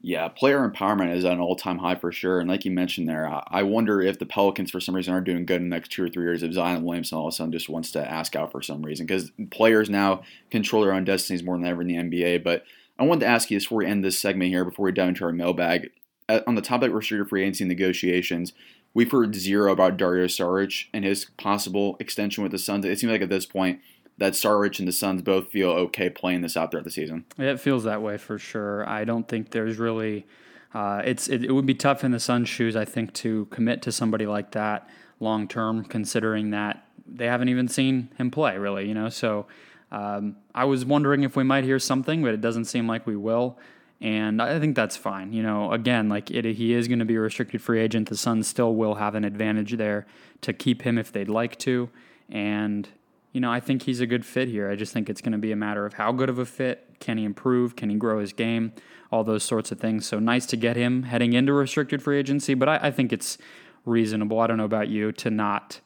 Yeah, 0.00 0.28
player 0.28 0.68
empowerment 0.68 1.16
is 1.16 1.24
at 1.24 1.32
an 1.32 1.40
all-time 1.40 1.78
high 1.78 1.96
for 1.96 2.12
sure. 2.12 2.38
And 2.38 2.48
like 2.48 2.64
you 2.64 2.70
mentioned 2.70 3.08
there, 3.08 3.28
I 3.48 3.62
wonder 3.62 4.00
if 4.00 4.18
the 4.18 4.26
Pelicans 4.26 4.70
for 4.70 4.78
some 4.78 4.94
reason 4.94 5.14
are 5.14 5.20
doing 5.20 5.46
good 5.46 5.60
in 5.60 5.68
the 5.68 5.74
next 5.74 5.90
two 5.90 6.04
or 6.04 6.08
three 6.08 6.24
years. 6.24 6.42
If 6.42 6.52
Zion 6.52 6.84
Williamson 6.84 7.18
all 7.18 7.26
of 7.26 7.32
a 7.32 7.36
sudden 7.36 7.50
just 7.50 7.68
wants 7.68 7.90
to 7.92 8.08
ask 8.08 8.36
out 8.36 8.52
for 8.52 8.62
some 8.62 8.82
reason, 8.82 9.06
because 9.06 9.32
players 9.50 9.90
now 9.90 10.22
control 10.50 10.82
their 10.82 10.92
own 10.92 11.04
destinies 11.04 11.42
more 11.42 11.56
than 11.56 11.66
ever 11.66 11.80
in 11.80 11.88
the 11.88 11.96
NBA. 11.96 12.44
But 12.44 12.62
I 12.98 13.04
wanted 13.04 13.20
to 13.20 13.26
ask 13.26 13.50
you 13.50 13.56
this 13.56 13.64
before 13.64 13.78
we 13.78 13.86
end 13.86 14.04
this 14.04 14.20
segment 14.20 14.50
here, 14.50 14.64
before 14.64 14.84
we 14.84 14.92
dive 14.92 15.08
into 15.08 15.24
our 15.24 15.32
mailbag 15.32 15.90
on 16.28 16.54
the 16.54 16.62
topic 16.62 16.90
of 16.90 16.94
restricted 16.94 17.28
free 17.28 17.42
agency 17.42 17.64
negotiations, 17.64 18.52
we've 18.94 19.10
heard 19.10 19.34
zero 19.34 19.72
about 19.72 19.96
Dario 19.96 20.26
Saric 20.26 20.84
and 20.92 21.04
his 21.04 21.24
possible 21.36 21.96
extension 21.98 22.42
with 22.42 22.52
the 22.52 22.58
Suns. 22.58 22.84
It 22.84 22.98
seems 22.98 23.10
like 23.10 23.22
at 23.22 23.28
this 23.28 23.46
point 23.46 23.80
that 24.18 24.32
Saric 24.32 24.78
and 24.78 24.88
the 24.88 24.92
Suns 24.92 25.22
both 25.22 25.50
feel 25.50 25.70
okay 25.70 26.08
playing 26.10 26.40
this 26.40 26.56
out 26.56 26.70
throughout 26.70 26.84
the 26.84 26.90
season. 26.90 27.24
It 27.38 27.60
feels 27.60 27.84
that 27.84 28.02
way 28.02 28.16
for 28.16 28.38
sure. 28.38 28.88
I 28.88 29.04
don't 29.04 29.28
think 29.28 29.50
there's 29.50 29.78
really. 29.78 30.26
Uh, 30.74 31.00
it's 31.04 31.28
it, 31.28 31.44
it, 31.44 31.52
would 31.52 31.64
be 31.64 31.74
tough 31.74 32.04
in 32.04 32.10
the 32.10 32.20
Suns' 32.20 32.48
shoes, 32.48 32.76
I 32.76 32.84
think, 32.84 33.14
to 33.14 33.46
commit 33.46 33.82
to 33.82 33.92
somebody 33.92 34.26
like 34.26 34.52
that 34.52 34.88
long 35.20 35.48
term, 35.48 35.84
considering 35.84 36.50
that 36.50 36.84
they 37.06 37.26
haven't 37.26 37.48
even 37.48 37.68
seen 37.68 38.10
him 38.18 38.30
play 38.30 38.58
really. 38.58 38.86
You 38.88 38.94
know, 38.94 39.08
so 39.08 39.46
um, 39.90 40.36
I 40.54 40.64
was 40.64 40.84
wondering 40.84 41.22
if 41.22 41.36
we 41.36 41.44
might 41.44 41.64
hear 41.64 41.78
something, 41.78 42.22
but 42.22 42.34
it 42.34 42.40
doesn't 42.40 42.66
seem 42.66 42.86
like 42.86 43.06
we 43.06 43.16
will 43.16 43.58
and 44.00 44.42
I 44.42 44.58
think 44.60 44.76
that's 44.76 44.96
fine. 44.96 45.32
You 45.32 45.42
know, 45.42 45.72
again, 45.72 46.08
like 46.08 46.30
it, 46.30 46.44
he 46.44 46.74
is 46.74 46.86
going 46.86 46.98
to 46.98 47.04
be 47.04 47.14
a 47.14 47.20
restricted 47.20 47.62
free 47.62 47.80
agent. 47.80 48.08
The 48.08 48.16
Suns 48.16 48.46
still 48.46 48.74
will 48.74 48.96
have 48.96 49.14
an 49.14 49.24
advantage 49.24 49.72
there 49.76 50.06
to 50.42 50.52
keep 50.52 50.82
him 50.82 50.98
if 50.98 51.12
they'd 51.12 51.28
like 51.28 51.58
to, 51.60 51.88
and 52.28 52.88
you 53.36 53.40
know, 53.40 53.52
I 53.52 53.60
think 53.60 53.82
he's 53.82 54.00
a 54.00 54.06
good 54.06 54.24
fit 54.24 54.48
here. 54.48 54.70
I 54.70 54.76
just 54.76 54.94
think 54.94 55.10
it's 55.10 55.20
going 55.20 55.32
to 55.32 55.38
be 55.38 55.52
a 55.52 55.56
matter 55.56 55.84
of 55.84 55.92
how 55.92 56.10
good 56.10 56.30
of 56.30 56.38
a 56.38 56.46
fit 56.46 56.94
can 57.00 57.18
he 57.18 57.24
improve, 57.26 57.76
can 57.76 57.90
he 57.90 57.96
grow 57.96 58.18
his 58.18 58.32
game, 58.32 58.72
all 59.12 59.24
those 59.24 59.44
sorts 59.44 59.70
of 59.70 59.78
things. 59.78 60.06
So 60.06 60.18
nice 60.18 60.46
to 60.46 60.56
get 60.56 60.74
him 60.74 61.02
heading 61.02 61.34
into 61.34 61.52
restricted 61.52 62.02
free 62.02 62.18
agency, 62.18 62.54
but 62.54 62.66
I, 62.66 62.78
I 62.84 62.90
think 62.90 63.12
it's 63.12 63.36
reasonable. 63.84 64.40
I 64.40 64.46
don't 64.46 64.56
know 64.56 64.64
about 64.64 64.88
you 64.88 65.12
to 65.12 65.28
not 65.28 65.82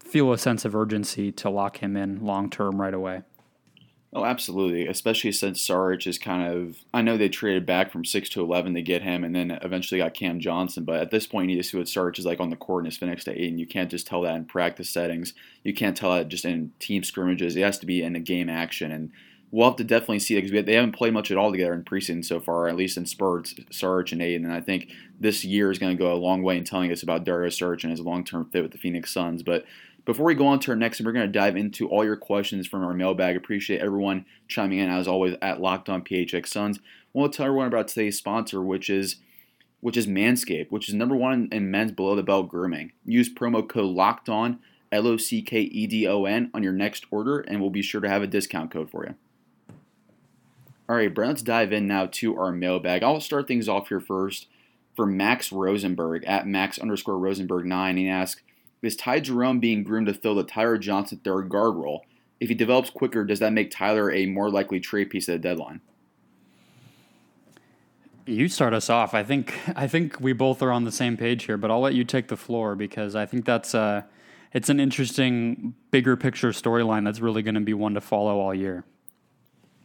feel 0.00 0.32
a 0.32 0.38
sense 0.38 0.64
of 0.64 0.74
urgency 0.74 1.30
to 1.30 1.48
lock 1.48 1.76
him 1.76 1.96
in 1.96 2.18
long 2.26 2.50
term 2.50 2.80
right 2.80 2.94
away. 2.94 3.22
Oh, 4.14 4.26
absolutely. 4.26 4.86
Especially 4.86 5.32
since 5.32 5.66
Saric 5.66 6.06
is 6.06 6.18
kind 6.18 6.52
of. 6.52 6.76
I 6.92 7.00
know 7.00 7.16
they 7.16 7.30
traded 7.30 7.64
back 7.64 7.90
from 7.90 8.04
six 8.04 8.28
to 8.30 8.42
eleven 8.42 8.74
to 8.74 8.82
get 8.82 9.00
him, 9.00 9.24
and 9.24 9.34
then 9.34 9.52
eventually 9.62 10.00
got 10.00 10.12
Cam 10.12 10.38
Johnson. 10.38 10.84
But 10.84 11.00
at 11.00 11.10
this 11.10 11.26
point, 11.26 11.48
you 11.48 11.56
need 11.56 11.62
to 11.62 11.68
see 11.68 11.78
what 11.78 11.86
Saric 11.86 12.18
is 12.18 12.26
like 12.26 12.38
on 12.38 12.50
the 12.50 12.56
court 12.56 12.82
in 12.82 12.90
his 12.90 13.00
next 13.00 13.24
to 13.24 13.32
eight, 13.32 13.48
and 13.48 13.58
you 13.58 13.66
can't 13.66 13.90
just 13.90 14.06
tell 14.06 14.20
that 14.22 14.34
in 14.34 14.44
practice 14.44 14.90
settings. 14.90 15.32
You 15.64 15.72
can't 15.72 15.96
tell 15.96 16.12
that 16.12 16.28
just 16.28 16.44
in 16.44 16.72
team 16.78 17.04
scrimmages. 17.04 17.56
It 17.56 17.62
has 17.62 17.78
to 17.78 17.86
be 17.86 18.02
in 18.02 18.12
the 18.12 18.20
game 18.20 18.50
action, 18.50 18.92
and 18.92 19.12
we'll 19.50 19.68
have 19.68 19.76
to 19.76 19.84
definitely 19.84 20.18
see 20.18 20.36
it 20.36 20.42
because 20.42 20.66
they 20.66 20.74
haven't 20.74 20.92
played 20.92 21.14
much 21.14 21.30
at 21.30 21.38
all 21.38 21.50
together 21.50 21.72
in 21.72 21.82
preseason 21.82 22.22
so 22.22 22.38
far, 22.38 22.68
at 22.68 22.76
least 22.76 22.98
in 22.98 23.06
spurts. 23.06 23.54
Saric 23.70 24.12
and 24.12 24.20
Ayton, 24.20 24.44
and 24.44 24.52
I 24.52 24.60
think 24.60 24.90
this 25.18 25.42
year 25.42 25.70
is 25.70 25.78
going 25.78 25.96
to 25.96 26.02
go 26.02 26.12
a 26.12 26.16
long 26.16 26.42
way 26.42 26.58
in 26.58 26.64
telling 26.64 26.92
us 26.92 27.02
about 27.02 27.24
Dario 27.24 27.48
Saric 27.48 27.82
and 27.82 27.90
his 27.90 28.00
long-term 28.00 28.50
fit 28.50 28.62
with 28.62 28.72
the 28.72 28.78
Phoenix 28.78 29.10
Suns. 29.10 29.42
But 29.42 29.64
before 30.04 30.26
we 30.26 30.34
go 30.34 30.46
on 30.46 30.58
to 30.60 30.72
our 30.72 30.76
next, 30.76 31.00
we're 31.00 31.12
going 31.12 31.26
to 31.26 31.38
dive 31.38 31.56
into 31.56 31.88
all 31.88 32.04
your 32.04 32.16
questions 32.16 32.66
from 32.66 32.84
our 32.84 32.94
mailbag. 32.94 33.36
Appreciate 33.36 33.80
everyone 33.80 34.26
chiming 34.48 34.78
in 34.78 34.90
as 34.90 35.06
always 35.06 35.36
at 35.40 35.60
Locked 35.60 35.88
On 35.88 36.02
PHX 36.02 36.48
Suns. 36.48 36.80
To 37.14 37.28
tell 37.28 37.46
everyone 37.46 37.68
about 37.68 37.88
today's 37.88 38.18
sponsor, 38.18 38.62
which 38.62 38.88
is 38.88 39.16
which 39.80 39.96
is 39.96 40.06
Manscaped, 40.06 40.70
which 40.70 40.88
is 40.88 40.94
number 40.94 41.16
one 41.16 41.48
in 41.50 41.70
men's 41.70 41.90
below 41.90 42.14
the 42.14 42.22
belt 42.22 42.48
grooming. 42.48 42.92
Use 43.04 43.32
promo 43.32 43.68
code 43.68 43.94
Locked 43.94 44.28
On 44.28 44.60
L 44.90 45.06
O 45.06 45.16
C 45.16 45.42
K 45.42 45.60
E 45.60 45.86
D 45.86 46.06
O 46.06 46.24
N 46.24 46.50
on 46.54 46.62
your 46.62 46.72
next 46.72 47.04
order, 47.10 47.40
and 47.40 47.60
we'll 47.60 47.70
be 47.70 47.82
sure 47.82 48.00
to 48.00 48.08
have 48.08 48.22
a 48.22 48.26
discount 48.26 48.70
code 48.70 48.90
for 48.90 49.04
you. 49.04 49.14
All 50.88 50.96
right, 50.96 51.12
Brent, 51.12 51.30
let's 51.30 51.42
dive 51.42 51.72
in 51.72 51.86
now 51.86 52.06
to 52.12 52.38
our 52.38 52.52
mailbag. 52.52 53.02
I'll 53.02 53.20
start 53.20 53.48
things 53.48 53.68
off 53.68 53.88
here 53.88 54.00
first 54.00 54.46
for 54.94 55.06
Max 55.06 55.50
Rosenberg 55.50 56.24
at 56.26 56.46
Max 56.46 56.78
underscore 56.78 57.18
Rosenberg 57.18 57.66
nine. 57.66 57.96
He 57.96 58.08
asks 58.08 58.42
is 58.82 58.96
Ty 58.96 59.20
Jerome 59.20 59.60
being 59.60 59.84
groomed 59.84 60.08
to 60.08 60.14
fill 60.14 60.34
the 60.34 60.44
Tyler 60.44 60.78
Johnson 60.78 61.20
third 61.22 61.48
guard 61.48 61.76
role? 61.76 62.04
If 62.40 62.48
he 62.48 62.54
develops 62.54 62.90
quicker, 62.90 63.24
does 63.24 63.38
that 63.38 63.52
make 63.52 63.70
Tyler 63.70 64.10
a 64.10 64.26
more 64.26 64.50
likely 64.50 64.80
trade 64.80 65.10
piece 65.10 65.28
at 65.28 65.40
the 65.40 65.48
deadline? 65.48 65.80
You 68.26 68.48
start 68.48 68.74
us 68.74 68.90
off. 68.90 69.14
I 69.14 69.22
think 69.22 69.54
I 69.76 69.86
think 69.86 70.20
we 70.20 70.32
both 70.32 70.62
are 70.62 70.72
on 70.72 70.84
the 70.84 70.92
same 70.92 71.16
page 71.16 71.44
here, 71.44 71.56
but 71.56 71.70
I'll 71.70 71.80
let 71.80 71.94
you 71.94 72.04
take 72.04 72.28
the 72.28 72.36
floor 72.36 72.74
because 72.74 73.16
I 73.16 73.26
think 73.26 73.44
that's 73.44 73.74
uh, 73.74 74.02
it's 74.52 74.68
an 74.68 74.78
interesting 74.78 75.74
bigger 75.90 76.16
picture 76.16 76.50
storyline 76.50 77.04
that's 77.04 77.20
really 77.20 77.42
going 77.42 77.54
to 77.54 77.60
be 77.60 77.74
one 77.74 77.94
to 77.94 78.00
follow 78.00 78.38
all 78.38 78.54
year. 78.54 78.84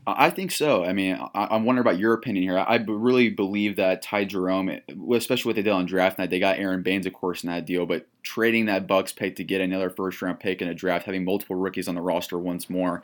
I 0.10 0.30
think 0.30 0.52
so. 0.52 0.86
I 0.86 0.94
mean, 0.94 1.20
I, 1.36 1.54
am 1.54 1.66
wondering 1.66 1.86
about 1.86 2.00
your 2.00 2.14
opinion 2.14 2.44
here. 2.44 2.58
I 2.58 2.78
really 2.88 3.30
believe 3.30 3.76
that 3.76 4.02
Ty 4.02 4.24
Jerome, 4.24 4.72
especially 5.14 5.50
what 5.50 5.58
they 5.58 5.62
did 5.62 5.74
on 5.74 5.86
draft 5.86 6.18
night, 6.18 6.30
they 6.30 6.40
got 6.40 6.60
Aron 6.60 6.82
Baynes, 6.82 7.06
of 7.06 7.12
course, 7.12 7.44
in 7.44 7.50
that 7.50 7.66
deal, 7.66 7.86
but 7.86 8.08
trading 8.24 8.68
that 8.68 8.88
Bucks 8.88 9.12
pick 9.12 9.36
to 9.36 9.44
get 9.44 9.60
another 9.60 9.90
first 9.90 10.22
round 10.22 10.40
pick 10.40 10.62
in 10.62 10.70
a 10.70 10.74
draft, 10.74 11.08
having 11.08 11.26
multiple 11.26 11.58
rookies 11.58 11.90
on 11.90 11.96
the 11.96 12.02
roster 12.02 12.40
once 12.40 12.70
more, 12.70 13.04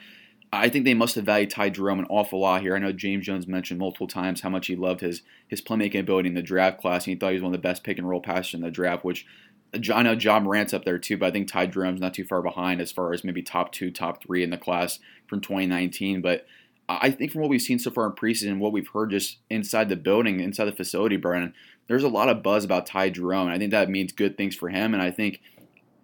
I 0.53 0.69
think 0.69 0.85
they 0.85 0.93
must 0.93 1.15
have 1.15 1.25
valued 1.25 1.49
Ty 1.49 1.71
Jerome 1.71 1.99
an 1.99 2.05
awful 2.09 2.39
lot 2.39 2.61
here. 2.61 2.75
I 2.75 2.79
know 2.79 2.91
James 2.91 3.25
Jones 3.25 3.47
mentioned 3.47 3.79
multiple 3.79 4.07
times 4.07 4.41
how 4.41 4.49
much 4.49 4.67
he 4.67 4.75
loved 4.75 5.01
his 5.01 5.23
his 5.47 5.61
playmaking 5.61 5.99
ability 5.99 6.29
in 6.29 6.35
the 6.35 6.43
draft 6.43 6.79
class, 6.79 7.05
and 7.05 7.13
he 7.13 7.19
thought 7.19 7.29
he 7.29 7.35
was 7.35 7.41
one 7.43 7.53
of 7.53 7.59
the 7.59 7.67
best 7.67 7.83
pick 7.83 7.97
and 7.97 8.07
roll 8.07 8.21
passers 8.21 8.53
in 8.53 8.61
the 8.61 8.69
draft, 8.69 9.03
which 9.03 9.25
uh, 9.73 9.93
I 9.93 10.03
know 10.03 10.11
Ja 10.11 10.39
Morant's 10.39 10.73
up 10.73 10.85
there 10.85 10.99
too, 10.99 11.17
but 11.17 11.25
I 11.25 11.31
think 11.31 11.47
Ty 11.47 11.65
Jerome's 11.67 12.01
not 12.01 12.13
too 12.13 12.23
far 12.23 12.43
behind 12.43 12.81
as 12.81 12.91
far 12.91 13.13
as 13.13 13.23
maybe 13.23 13.41
top 13.41 13.71
two, 13.71 13.89
top 13.89 14.23
three 14.23 14.43
in 14.43 14.51
the 14.51 14.57
class 14.57 14.99
from 15.27 15.41
2019. 15.41 16.21
But 16.21 16.45
I 16.89 17.11
think 17.11 17.31
from 17.31 17.41
what 17.41 17.49
we've 17.49 17.61
seen 17.61 17.79
so 17.79 17.91
far 17.91 18.05
in 18.05 18.11
preseason 18.11 18.59
what 18.59 18.73
we've 18.73 18.87
heard 18.87 19.11
just 19.11 19.37
inside 19.49 19.89
the 19.89 19.95
building, 19.95 20.39
inside 20.39 20.65
the 20.65 20.73
facility, 20.73 21.15
Brennan, 21.17 21.53
there's 21.87 22.03
a 22.03 22.09
lot 22.09 22.29
of 22.29 22.43
buzz 22.43 22.65
about 22.65 22.85
Ty 22.85 23.11
Jerome. 23.11 23.47
I 23.47 23.57
think 23.57 23.71
that 23.71 23.89
means 23.89 24.11
good 24.11 24.37
things 24.37 24.55
for 24.55 24.69
him. 24.69 24.93
And 24.93 25.01
I 25.01 25.11
think 25.11 25.41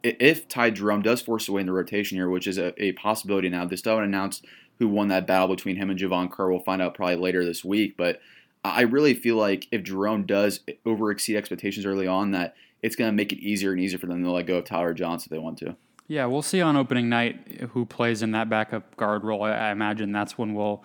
if 0.03 0.47
Ty 0.47 0.71
Jerome 0.71 1.01
does 1.01 1.21
force 1.21 1.47
away 1.47 1.61
in 1.61 1.67
the 1.67 1.73
rotation 1.73 2.17
here, 2.17 2.29
which 2.29 2.47
is 2.47 2.57
a, 2.57 2.81
a 2.81 2.93
possibility 2.93 3.49
now, 3.49 3.65
they 3.65 3.75
still 3.75 3.93
haven't 3.93 4.09
announced 4.09 4.45
who 4.79 4.87
won 4.87 5.09
that 5.09 5.27
battle 5.27 5.53
between 5.53 5.75
him 5.75 5.89
and 5.89 5.99
Jevon 5.99 6.31
Carter. 6.31 6.51
We'll 6.51 6.61
find 6.61 6.81
out 6.81 6.95
probably 6.95 7.17
later 7.17 7.43
this 7.43 7.65
week. 7.65 7.95
But 7.97 8.21
I 8.63 8.81
really 8.81 9.13
feel 9.13 9.35
like 9.35 9.67
if 9.71 9.83
Jerome 9.83 10.25
does 10.25 10.61
over 10.85 11.11
exceed 11.11 11.35
expectations 11.35 11.85
early 11.85 12.07
on, 12.07 12.31
that 12.31 12.55
it's 12.81 12.95
going 12.95 13.09
to 13.09 13.15
make 13.15 13.33
it 13.33 13.39
easier 13.39 13.71
and 13.71 13.81
easier 13.81 13.99
for 13.99 14.07
them 14.07 14.23
to 14.23 14.31
let 14.31 14.47
go 14.47 14.57
of 14.57 14.65
Tyler 14.65 14.93
Johnson 14.93 15.27
if 15.27 15.31
they 15.31 15.43
want 15.43 15.57
to. 15.59 15.75
Yeah, 16.09 16.25
we'll 16.25 16.41
see 16.41 16.59
on 16.59 16.75
opening 16.75 17.07
night 17.07 17.61
who 17.69 17.85
plays 17.85 18.23
in 18.23 18.31
that 18.31 18.49
backup 18.49 18.97
guard 18.97 19.23
role. 19.23 19.43
I, 19.43 19.69
imagine 19.69 20.11
that's 20.11 20.39
when 20.39 20.55
we'll 20.55 20.83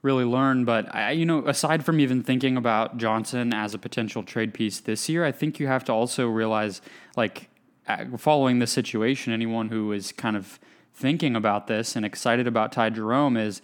really 0.00 0.24
learn. 0.24 0.64
But 0.64 0.94
I, 0.94 1.10
you 1.10 1.26
know, 1.26 1.44
aside 1.48 1.84
from 1.84 1.98
even 1.98 2.22
thinking 2.22 2.56
about 2.56 2.96
Johnson 2.96 3.52
as 3.52 3.74
a 3.74 3.78
potential 3.78 4.22
trade 4.22 4.54
piece 4.54 4.78
this 4.78 5.08
year, 5.08 5.24
I 5.24 5.32
think 5.32 5.58
you 5.58 5.66
have 5.66 5.82
to 5.86 5.92
also 5.92 6.28
realize, 6.28 6.80
like, 7.16 7.48
following 8.16 8.60
the 8.60 8.66
situation, 8.68 9.32
anyone 9.32 9.70
who 9.70 9.90
is 9.90 10.12
kind 10.12 10.36
of 10.36 10.60
thinking 10.94 11.34
about 11.34 11.66
this 11.66 11.96
and 11.96 12.06
excited 12.06 12.46
about 12.46 12.70
Ty 12.70 12.90
Jerome 12.90 13.36
is 13.36 13.60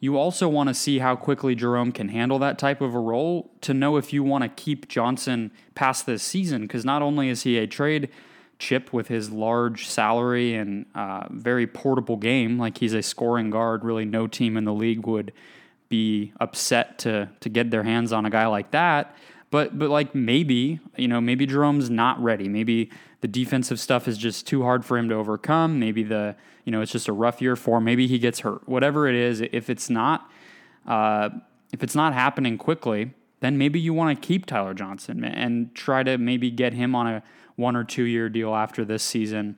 you 0.00 0.16
also 0.16 0.48
want 0.48 0.68
to 0.70 0.74
see 0.74 0.98
how 0.98 1.14
quickly 1.14 1.54
Jerome 1.54 1.92
can 1.92 2.08
handle 2.08 2.40
that 2.40 2.58
type 2.58 2.80
of 2.80 2.96
a 2.96 2.98
role 2.98 3.48
to 3.60 3.72
know 3.72 3.96
if 3.96 4.12
you 4.12 4.24
want 4.24 4.42
to 4.42 4.48
keep 4.48 4.88
Johnson 4.88 5.52
past 5.76 6.04
this 6.04 6.24
season. 6.24 6.62
Because 6.62 6.84
not 6.84 7.00
only 7.00 7.28
is 7.28 7.44
he 7.44 7.58
a 7.58 7.68
trade 7.68 8.08
chip 8.58 8.92
with 8.92 9.08
his 9.08 9.30
large 9.30 9.86
salary 9.86 10.54
and 10.54 10.86
uh, 10.94 11.26
very 11.30 11.66
portable 11.66 12.16
game. 12.16 12.58
Like 12.58 12.78
he's 12.78 12.94
a 12.94 13.02
scoring 13.02 13.50
guard. 13.50 13.84
Really, 13.84 14.04
no 14.04 14.26
team 14.26 14.56
in 14.56 14.64
the 14.64 14.74
league 14.74 15.06
would 15.06 15.32
be 15.88 16.32
upset 16.40 16.98
to 17.00 17.28
to 17.40 17.48
get 17.48 17.70
their 17.70 17.82
hands 17.84 18.12
on 18.12 18.26
a 18.26 18.30
guy 18.30 18.46
like 18.46 18.70
that. 18.72 19.16
But 19.50 19.78
but 19.78 19.88
like 19.88 20.14
maybe 20.14 20.80
you 20.96 21.08
know 21.08 21.20
maybe 21.20 21.46
Jerome's 21.46 21.88
not 21.88 22.22
ready. 22.22 22.48
Maybe 22.48 22.90
the 23.20 23.28
defensive 23.28 23.80
stuff 23.80 24.06
is 24.06 24.18
just 24.18 24.46
too 24.46 24.62
hard 24.62 24.84
for 24.84 24.98
him 24.98 25.08
to 25.08 25.14
overcome. 25.14 25.78
Maybe 25.78 26.02
the 26.02 26.36
you 26.64 26.72
know 26.72 26.82
it's 26.82 26.92
just 26.92 27.08
a 27.08 27.12
rough 27.12 27.40
year 27.40 27.56
for 27.56 27.78
him. 27.78 27.84
Maybe 27.84 28.06
he 28.06 28.18
gets 28.18 28.40
hurt. 28.40 28.68
Whatever 28.68 29.08
it 29.08 29.14
is, 29.14 29.40
if 29.40 29.70
it's 29.70 29.88
not 29.88 30.30
uh, 30.86 31.30
if 31.72 31.82
it's 31.82 31.94
not 31.94 32.12
happening 32.12 32.58
quickly, 32.58 33.14
then 33.40 33.58
maybe 33.58 33.78
you 33.78 33.94
want 33.94 34.20
to 34.20 34.26
keep 34.26 34.46
Tyler 34.46 34.74
Johnson 34.74 35.24
and 35.24 35.74
try 35.74 36.02
to 36.02 36.18
maybe 36.18 36.50
get 36.50 36.74
him 36.74 36.94
on 36.94 37.06
a 37.06 37.22
one 37.56 37.76
or 37.76 37.84
two 37.84 38.04
year 38.04 38.28
deal 38.28 38.54
after 38.54 38.84
this 38.84 39.02
season 39.02 39.56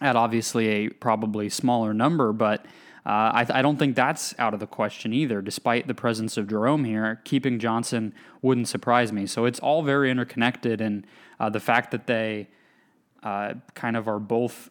at 0.00 0.16
obviously 0.16 0.68
a 0.68 0.88
probably 0.88 1.48
smaller 1.48 1.94
number, 1.94 2.32
but 2.32 2.66
uh, 3.06 3.30
I, 3.32 3.46
I, 3.50 3.62
don't 3.62 3.78
think 3.78 3.94
that's 3.94 4.34
out 4.36 4.52
of 4.52 4.58
the 4.58 4.66
question 4.66 5.12
either. 5.12 5.40
Despite 5.40 5.86
the 5.86 5.94
presence 5.94 6.36
of 6.36 6.48
Jerome 6.48 6.84
here, 6.84 7.20
keeping 7.24 7.60
Johnson 7.60 8.12
wouldn't 8.42 8.66
surprise 8.66 9.12
me. 9.12 9.26
So 9.26 9.44
it's 9.44 9.60
all 9.60 9.82
very 9.82 10.10
interconnected, 10.10 10.80
and 10.80 11.06
uh, 11.38 11.48
the 11.48 11.60
fact 11.60 11.92
that 11.92 12.08
they 12.08 12.48
uh, 13.22 13.54
kind 13.74 13.96
of 13.96 14.08
are 14.08 14.18
both 14.18 14.70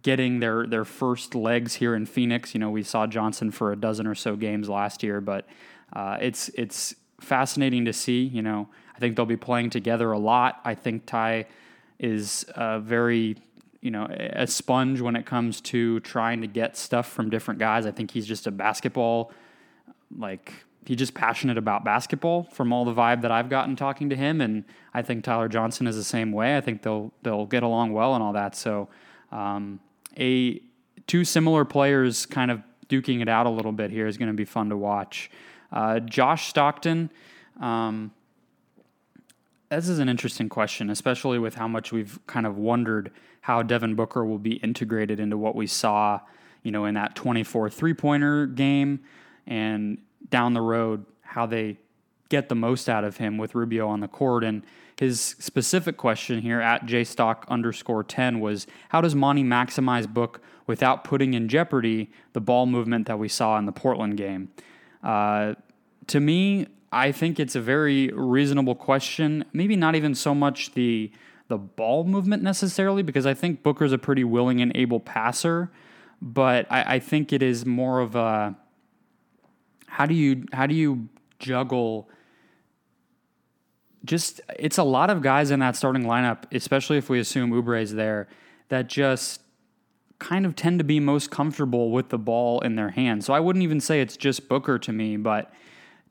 getting 0.00 0.40
their 0.40 0.66
their 0.66 0.86
first 0.86 1.34
legs 1.34 1.74
here 1.74 1.94
in 1.94 2.06
Phoenix. 2.06 2.54
You 2.54 2.60
know, 2.60 2.70
we 2.70 2.82
saw 2.82 3.06
Johnson 3.06 3.50
for 3.50 3.70
a 3.70 3.76
dozen 3.76 4.06
or 4.06 4.14
so 4.14 4.34
games 4.34 4.68
last 4.68 5.02
year, 5.02 5.20
but 5.20 5.46
uh, 5.92 6.16
it's 6.22 6.48
it's 6.50 6.94
fascinating 7.24 7.84
to 7.86 7.92
see. 7.92 8.22
You 8.22 8.42
know, 8.42 8.68
I 8.94 8.98
think 8.98 9.16
they'll 9.16 9.26
be 9.26 9.36
playing 9.36 9.70
together 9.70 10.12
a 10.12 10.18
lot. 10.18 10.60
I 10.64 10.74
think 10.74 11.06
Ty 11.06 11.46
is 11.98 12.44
very 12.56 13.36
you 13.80 13.90
know 13.90 14.06
a 14.10 14.46
sponge 14.46 15.00
when 15.00 15.16
it 15.16 15.26
comes 15.26 15.60
to 15.60 16.00
trying 16.00 16.40
to 16.40 16.46
get 16.46 16.76
stuff 16.76 17.10
from 17.10 17.30
different 17.30 17.60
guys. 17.60 17.86
I 17.86 17.90
think 17.90 18.10
he's 18.10 18.26
just 18.26 18.46
a 18.46 18.50
basketball 18.50 19.32
like 20.16 20.52
he's 20.86 20.98
just 20.98 21.14
passionate 21.14 21.58
about 21.58 21.84
basketball 21.84 22.44
from 22.44 22.72
all 22.72 22.84
the 22.84 22.94
vibe 22.94 23.22
that 23.22 23.30
I've 23.30 23.48
gotten 23.48 23.76
talking 23.76 24.10
to 24.10 24.16
him, 24.16 24.40
and 24.40 24.64
I 24.92 25.02
think 25.02 25.24
Tyler 25.24 25.48
Johnson 25.48 25.86
is 25.86 25.96
the 25.96 26.04
same 26.04 26.32
way. 26.32 26.56
I 26.56 26.60
think 26.60 26.82
they'll 26.82 27.12
they'll 27.22 27.46
get 27.46 27.62
along 27.62 27.92
well 27.92 28.14
and 28.14 28.22
all 28.22 28.32
that. 28.32 28.56
So, 28.56 28.88
um, 29.32 29.80
a 30.18 30.60
two 31.06 31.24
similar 31.24 31.64
players 31.64 32.26
kind 32.26 32.50
of 32.50 32.62
duking 32.88 33.22
it 33.22 33.28
out 33.28 33.46
a 33.46 33.50
little 33.50 33.72
bit 33.72 33.90
here 33.90 34.06
is 34.06 34.18
going 34.18 34.28
to 34.28 34.34
be 34.34 34.44
fun 34.44 34.68
to 34.68 34.76
watch. 34.76 35.30
Uh, 35.74 35.98
Josh 35.98 36.46
Stockton. 36.46 37.10
Um, 37.60 38.12
this 39.70 39.88
is 39.88 39.98
an 39.98 40.08
interesting 40.08 40.48
question, 40.48 40.88
especially 40.88 41.40
with 41.40 41.56
how 41.56 41.66
much 41.66 41.90
we've 41.90 42.18
kind 42.28 42.46
of 42.46 42.56
wondered 42.56 43.10
how 43.40 43.62
Devin 43.62 43.96
Booker 43.96 44.24
will 44.24 44.38
be 44.38 44.54
integrated 44.54 45.18
into 45.18 45.36
what 45.36 45.56
we 45.56 45.66
saw, 45.66 46.20
you 46.62 46.70
know, 46.70 46.84
in 46.84 46.94
that 46.94 47.16
24 47.16 47.70
three 47.70 47.92
pointer 47.92 48.46
game 48.46 49.00
and 49.48 49.98
down 50.30 50.54
the 50.54 50.60
road, 50.60 51.04
how 51.22 51.44
they 51.44 51.76
get 52.28 52.48
the 52.48 52.54
most 52.54 52.88
out 52.88 53.02
of 53.02 53.16
him 53.16 53.36
with 53.36 53.56
Rubio 53.56 53.88
on 53.88 53.98
the 53.98 54.08
court. 54.08 54.44
And 54.44 54.62
his 54.98 55.20
specific 55.20 55.96
question 55.96 56.40
here 56.40 56.60
at 56.60 56.86
jstock 56.86 57.46
underscore 57.48 58.04
10 58.04 58.38
was 58.38 58.68
how 58.90 59.00
does 59.00 59.14
Monty 59.16 59.42
maximize 59.42 60.06
Book 60.06 60.40
without 60.68 61.02
putting 61.02 61.34
in 61.34 61.48
jeopardy 61.48 62.10
the 62.32 62.40
ball 62.40 62.66
movement 62.66 63.08
that 63.08 63.18
we 63.18 63.28
saw 63.28 63.58
in 63.58 63.66
the 63.66 63.72
Portland 63.72 64.16
game? 64.16 64.50
Uh, 65.04 65.54
to 66.08 66.18
me, 66.18 66.66
I 66.90 67.12
think 67.12 67.38
it's 67.38 67.54
a 67.54 67.60
very 67.60 68.08
reasonable 68.08 68.74
question. 68.74 69.44
Maybe 69.52 69.76
not 69.76 69.94
even 69.94 70.14
so 70.14 70.34
much 70.34 70.72
the 70.72 71.12
the 71.48 71.58
ball 71.58 72.04
movement 72.04 72.42
necessarily, 72.42 73.02
because 73.02 73.26
I 73.26 73.34
think 73.34 73.62
Booker's 73.62 73.92
a 73.92 73.98
pretty 73.98 74.24
willing 74.24 74.62
and 74.62 74.72
able 74.74 74.98
passer. 74.98 75.70
But 76.22 76.66
I, 76.72 76.94
I 76.94 76.98
think 76.98 77.34
it 77.34 77.42
is 77.42 77.66
more 77.66 78.00
of 78.00 78.16
a 78.16 78.56
how 79.86 80.06
do 80.06 80.14
you 80.14 80.46
how 80.52 80.66
do 80.66 80.74
you 80.74 81.08
juggle 81.38 82.08
just 84.04 84.40
it's 84.58 84.78
a 84.78 84.82
lot 84.82 85.10
of 85.10 85.22
guys 85.22 85.50
in 85.50 85.60
that 85.60 85.76
starting 85.76 86.04
lineup, 86.04 86.44
especially 86.52 86.98
if 86.98 87.08
we 87.08 87.18
assume 87.20 87.52
Oubre's 87.52 87.92
there, 87.92 88.28
that 88.68 88.88
just 88.88 89.40
kind 90.18 90.46
of 90.46 90.56
tend 90.56 90.78
to 90.78 90.84
be 90.84 91.00
most 91.00 91.30
comfortable 91.30 91.90
with 91.90 92.08
the 92.08 92.18
ball 92.18 92.60
in 92.60 92.76
their 92.76 92.90
hands. 92.90 93.26
So 93.26 93.34
I 93.34 93.40
wouldn't 93.40 93.62
even 93.62 93.80
say 93.80 94.00
it's 94.00 94.16
just 94.16 94.48
Booker 94.48 94.78
to 94.78 94.92
me, 94.92 95.16
but 95.16 95.52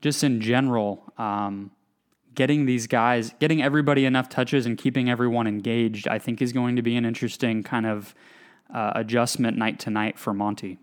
just 0.00 0.22
in 0.22 0.40
general, 0.40 1.12
um, 1.18 1.70
getting 2.34 2.66
these 2.66 2.86
guys, 2.86 3.34
getting 3.40 3.62
everybody 3.62 4.04
enough 4.04 4.28
touches 4.28 4.66
and 4.66 4.76
keeping 4.76 5.08
everyone 5.08 5.46
engaged, 5.46 6.08
I 6.08 6.18
think 6.18 6.42
is 6.42 6.52
going 6.52 6.76
to 6.76 6.82
be 6.82 6.96
an 6.96 7.04
interesting 7.04 7.62
kind 7.62 7.86
of 7.86 8.14
uh, 8.72 8.92
adjustment 8.94 9.56
night 9.56 9.78
to 9.80 9.90
night 9.90 10.18
for 10.18 10.34
Monty. 10.34 10.78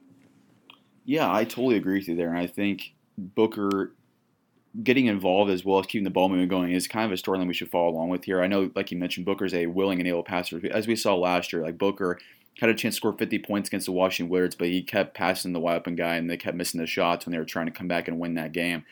Yeah, 1.06 1.32
I 1.32 1.44
totally 1.44 1.76
agree 1.76 2.00
with 2.00 2.08
you 2.08 2.16
there. 2.16 2.30
And 2.30 2.38
I 2.38 2.48
think 2.48 2.94
Booker 3.18 3.94
getting 4.84 5.08
involved 5.08 5.52
as 5.52 5.66
well 5.66 5.80
as 5.80 5.86
keeping 5.86 6.06
the 6.06 6.10
ball 6.10 6.30
movement 6.30 6.50
going 6.50 6.72
is 6.72 6.88
kind 6.88 7.06
of 7.06 7.12
a 7.12 7.22
storyline 7.22 7.48
we 7.48 7.54
should 7.54 7.70
follow 7.70 7.90
along 7.90 8.10
with 8.10 8.24
here. 8.24 8.42
I 8.42 8.48
know, 8.48 8.72
like 8.76 8.92
you 8.92 8.98
mentioned, 8.98 9.26
Booker's 9.26 9.54
a 9.54 9.66
willing 9.66 10.00
and 10.00 10.08
able 10.08 10.24
passer. 10.24 10.62
As 10.72 10.88
we 10.88 10.96
saw 10.96 11.16
last 11.16 11.52
year, 11.52 11.62
like 11.62 11.78
Booker 11.78 12.20
had 12.60 12.70
a 12.70 12.76
chance 12.76 12.96
to 12.96 12.98
score 12.98 13.14
50 13.14 13.40
points 13.40 13.70
against 13.70 13.86
the 13.86 13.92
Washington 13.92 14.32
Wizards, 14.32 14.56
but 14.56 14.68
he 14.68 14.84
kept 14.84 15.16
passing 15.16 15.54
the 15.54 15.60
wide 15.60 15.78
open 15.78 15.96
guy 15.96 16.16
and 16.16 16.30
they 16.30 16.38
kept 16.38 16.58
missing 16.58 16.80
the 16.80 16.88
shots 16.88 17.26
when 17.26 17.32
they 17.32 17.40
were 17.40 17.46
trying 17.46 17.66
to 17.66 17.72
come 17.72 17.88
back 17.88 18.08
and 18.08 18.20
win 18.20 18.36
that 18.36 18.52
game. 18.52 18.84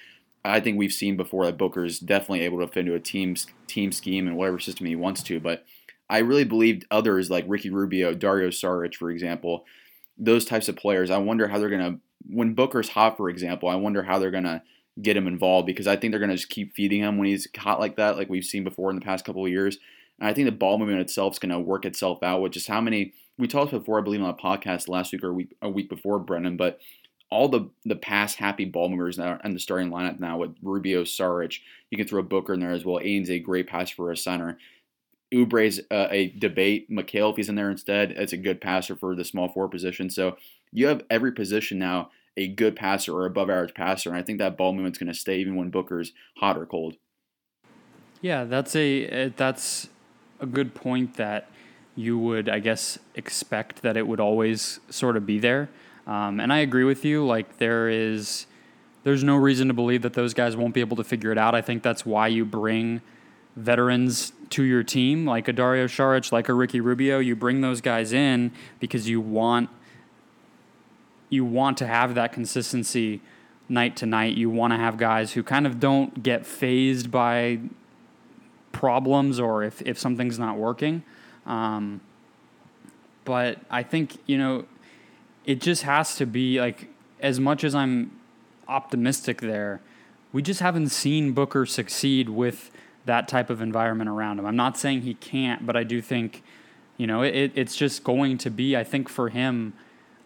I 0.44 0.60
think 0.60 0.78
we've 0.78 0.94
seen 0.94 1.18
before 1.18 1.46
that 1.46 1.58
Booker 1.58 1.84
is 1.84 2.00
definitely 2.00 2.42
able 2.42 2.60
to 2.60 2.68
fit 2.68 2.82
into 2.82 2.96
a 2.96 3.00
team 3.00 3.36
team 3.68 3.92
scheme 3.92 4.28
and 4.28 4.38
whatever 4.38 4.60
system 4.60 4.86
he 4.86 4.96
wants 4.96 5.22
to. 5.24 5.40
But 5.40 5.66
I 6.10 6.20
really 6.20 6.46
believe 6.46 6.84
others 6.90 7.30
like 7.30 7.46
Ricky 7.48 7.70
Rubio, 7.70 8.14
Dario 8.14 8.50
Saric, 8.50 8.96
for 8.96 9.12
example, 9.12 9.66
those 10.18 10.46
types 10.46 10.68
of 10.68 10.76
players. 10.76 11.12
I 11.12 11.18
wonder 11.18 11.50
how 11.50 11.60
they're 11.60 11.70
gonna 11.70 12.00
when 12.28 12.54
Booker's 12.54 12.90
hot, 12.90 13.18
for 13.18 13.30
example. 13.30 13.70
I 13.70 13.76
wonder 13.76 14.04
how 14.04 14.18
they're 14.18 14.32
gonna 14.32 14.64
get 15.02 15.18
him 15.18 15.28
involved 15.28 15.68
because 15.68 15.88
I 15.88 15.96
think 15.96 16.12
they're 16.12 16.20
gonna 16.20 16.36
just 16.36 16.50
keep 16.50 16.74
feeding 16.74 17.02
him 17.02 17.18
when 17.18 17.28
he's 17.28 17.48
hot 17.58 17.80
like 17.80 17.98
that, 17.98 18.18
like 18.18 18.30
we've 18.30 18.46
seen 18.46 18.64
before 18.64 18.90
in 18.90 18.96
the 18.96 19.06
past 19.06 19.26
couple 19.26 19.46
of 19.46 19.52
years. 19.52 19.78
And 20.20 20.28
I 20.28 20.34
think 20.34 20.46
the 20.46 20.52
ball 20.52 20.78
movement 20.78 21.02
itself 21.02 21.34
is 21.34 21.40
gonna 21.40 21.60
work 21.60 21.86
itself 21.86 22.24
out 22.24 22.42
with 22.42 22.54
just 22.54 22.68
how 22.68 22.82
many 22.82 23.14
we 23.40 23.48
talked 23.48 23.72
before, 23.72 23.98
I 23.98 24.04
believe, 24.04 24.22
on 24.22 24.30
a 24.30 24.34
podcast 24.34 24.90
last 24.90 25.14
week 25.14 25.24
or 25.24 25.30
a 25.30 25.34
week 25.34 25.56
a 25.62 25.70
week 25.70 25.90
before, 25.90 26.20
Brennan, 26.20 26.58
but 26.58 26.80
all 27.32 27.48
the 27.48 27.70
the 27.86 27.96
pass 27.96 28.36
happy 28.36 28.66
ball 28.66 28.90
movers 28.90 29.18
now 29.18 29.40
in 29.44 29.54
the 29.54 29.60
starting 29.60 29.90
lineup 29.90 30.20
now 30.20 30.38
with 30.38 30.56
Rubio, 30.62 31.04
Saric. 31.04 31.60
You 31.90 31.98
can 31.98 32.06
throw 32.06 32.22
Booker 32.22 32.54
in 32.54 32.60
there 32.60 32.72
as 32.72 32.86
well. 32.86 33.00
Ayton's 33.00 33.30
a 33.30 33.40
great 33.40 33.68
pass 33.68 33.90
for 33.90 34.12
a 34.12 34.18
center. 34.18 34.60
Oubre's 35.34 35.80
uh, 35.90 36.08
a 36.12 36.30
debate. 36.38 36.92
Mikal, 36.92 37.32
if 37.32 37.38
he's 37.38 37.50
in 37.50 37.56
there 37.56 37.72
instead, 37.72 38.12
it's 38.12 38.34
a 38.34 38.38
good 38.38 38.60
passer 38.60 38.96
for 38.96 39.16
the 39.16 39.24
small 39.24 39.48
forward 39.48 39.72
position. 39.72 40.10
So 40.10 40.38
you 40.72 40.88
have 40.88 41.04
every 41.10 41.32
position 41.32 41.80
now 41.80 42.10
a 42.36 42.48
good 42.48 42.76
passer 42.76 43.14
or 43.14 43.26
above 43.26 43.50
average 43.50 43.74
passer. 43.74 44.10
And 44.10 44.18
I 44.18 44.24
think 44.24 44.40
that 44.40 44.58
ball 44.58 44.74
movement's 44.74 44.98
going 44.98 45.12
to 45.12 45.18
stay 45.18 45.40
even 45.40 45.56
when 45.56 45.70
Booker's 45.70 46.14
hot 46.38 46.58
or 46.58 46.66
cold. 46.66 46.96
Yeah, 48.22 48.44
that's 48.44 48.76
a 48.76 49.30
that's 49.30 49.90
a 50.40 50.46
good 50.46 50.74
point 50.74 51.16
that 51.16 51.50
you 52.00 52.18
would, 52.18 52.48
I 52.48 52.60
guess, 52.60 52.98
expect 53.16 53.82
that 53.82 53.98
it 53.98 54.08
would 54.08 54.22
always 54.22 54.80
sort 54.90 55.18
of 55.18 55.26
be 55.26 55.38
there. 55.38 55.70
Um, 56.08 56.40
and 56.40 56.54
I 56.54 56.60
agree 56.60 56.86
with 56.86 57.04
you. 57.04 57.26
Like 57.26 57.58
there 57.58 57.90
is, 57.90 58.46
there's 59.04 59.22
no 59.22 59.36
reason 59.36 59.68
to 59.68 59.74
believe 59.74 60.02
that 60.04 60.14
those 60.14 60.34
guys 60.34 60.56
won't 60.56 60.74
be 60.74 60.80
able 60.80 60.96
to 60.96 61.04
figure 61.04 61.30
it 61.34 61.38
out. 61.38 61.56
I 61.56 61.62
think 61.62 61.84
that's 61.84 62.06
why 62.06 62.28
you 62.28 62.46
bring 62.46 63.02
veterans 63.58 64.32
to 64.52 64.64
your 64.64 64.82
team, 64.82 65.26
like 65.26 65.50
a 65.50 65.54
Dario 65.54 65.88
Saric, 65.88 66.32
like 66.32 66.48
a 66.48 66.54
Ricky 66.54 66.80
Rubio. 66.80 67.20
You 67.20 67.36
bring 67.36 67.60
those 67.60 67.82
guys 67.82 68.14
in 68.14 68.54
because 68.80 69.10
you 69.10 69.20
want 69.20 69.70
you 71.28 71.44
want 71.44 71.78
to 71.80 71.86
have 71.86 72.16
that 72.16 72.32
consistency 72.32 73.22
night 73.68 73.98
to 73.98 74.06
night. 74.06 74.38
You 74.38 74.50
want 74.50 74.72
to 74.72 74.78
have 74.78 74.98
guys 74.98 75.34
who 75.34 75.44
kind 75.44 75.68
of 75.68 75.82
don't 75.82 76.24
get 76.24 76.46
phased 76.46 77.12
by 77.12 77.60
problems 78.72 79.38
or 79.40 79.64
if, 79.64 79.82
if 79.84 80.00
something's 80.00 80.40
not 80.40 80.58
working. 80.58 81.04
Um, 81.50 82.00
but 83.26 83.60
I 83.70 83.84
think, 83.84 84.18
you 84.26 84.38
know, 84.38 84.66
it 85.46 85.60
just 85.60 85.84
has 85.84 86.16
to 86.16 86.26
be 86.26 86.62
like, 86.62 86.88
as 87.20 87.40
much 87.40 87.64
as 87.64 87.76
I'm 87.76 88.12
optimistic 88.68 89.42
there, 89.42 89.82
we 90.32 90.42
just 90.42 90.62
haven't 90.62 90.90
seen 90.90 91.34
Booker 91.34 91.66
succeed 91.66 92.30
with 92.30 92.72
that 93.06 93.28
type 93.28 93.50
of 93.50 93.62
environment 93.62 94.10
around 94.10 94.38
him. 94.38 94.46
I'm 94.46 94.56
not 94.56 94.78
saying 94.78 95.02
he 95.02 95.16
can't, 95.16 95.66
but 95.66 95.76
I 95.76 95.84
do 95.84 96.02
think, 96.02 96.44
you 96.98 97.08
know, 97.08 97.24
it, 97.24 97.52
it's 97.56 97.76
just 97.76 98.04
going 98.04 98.38
to 98.38 98.52
be, 98.52 98.78
I 98.78 98.84
think, 98.84 99.10
for 99.10 99.30
him, 99.30 99.74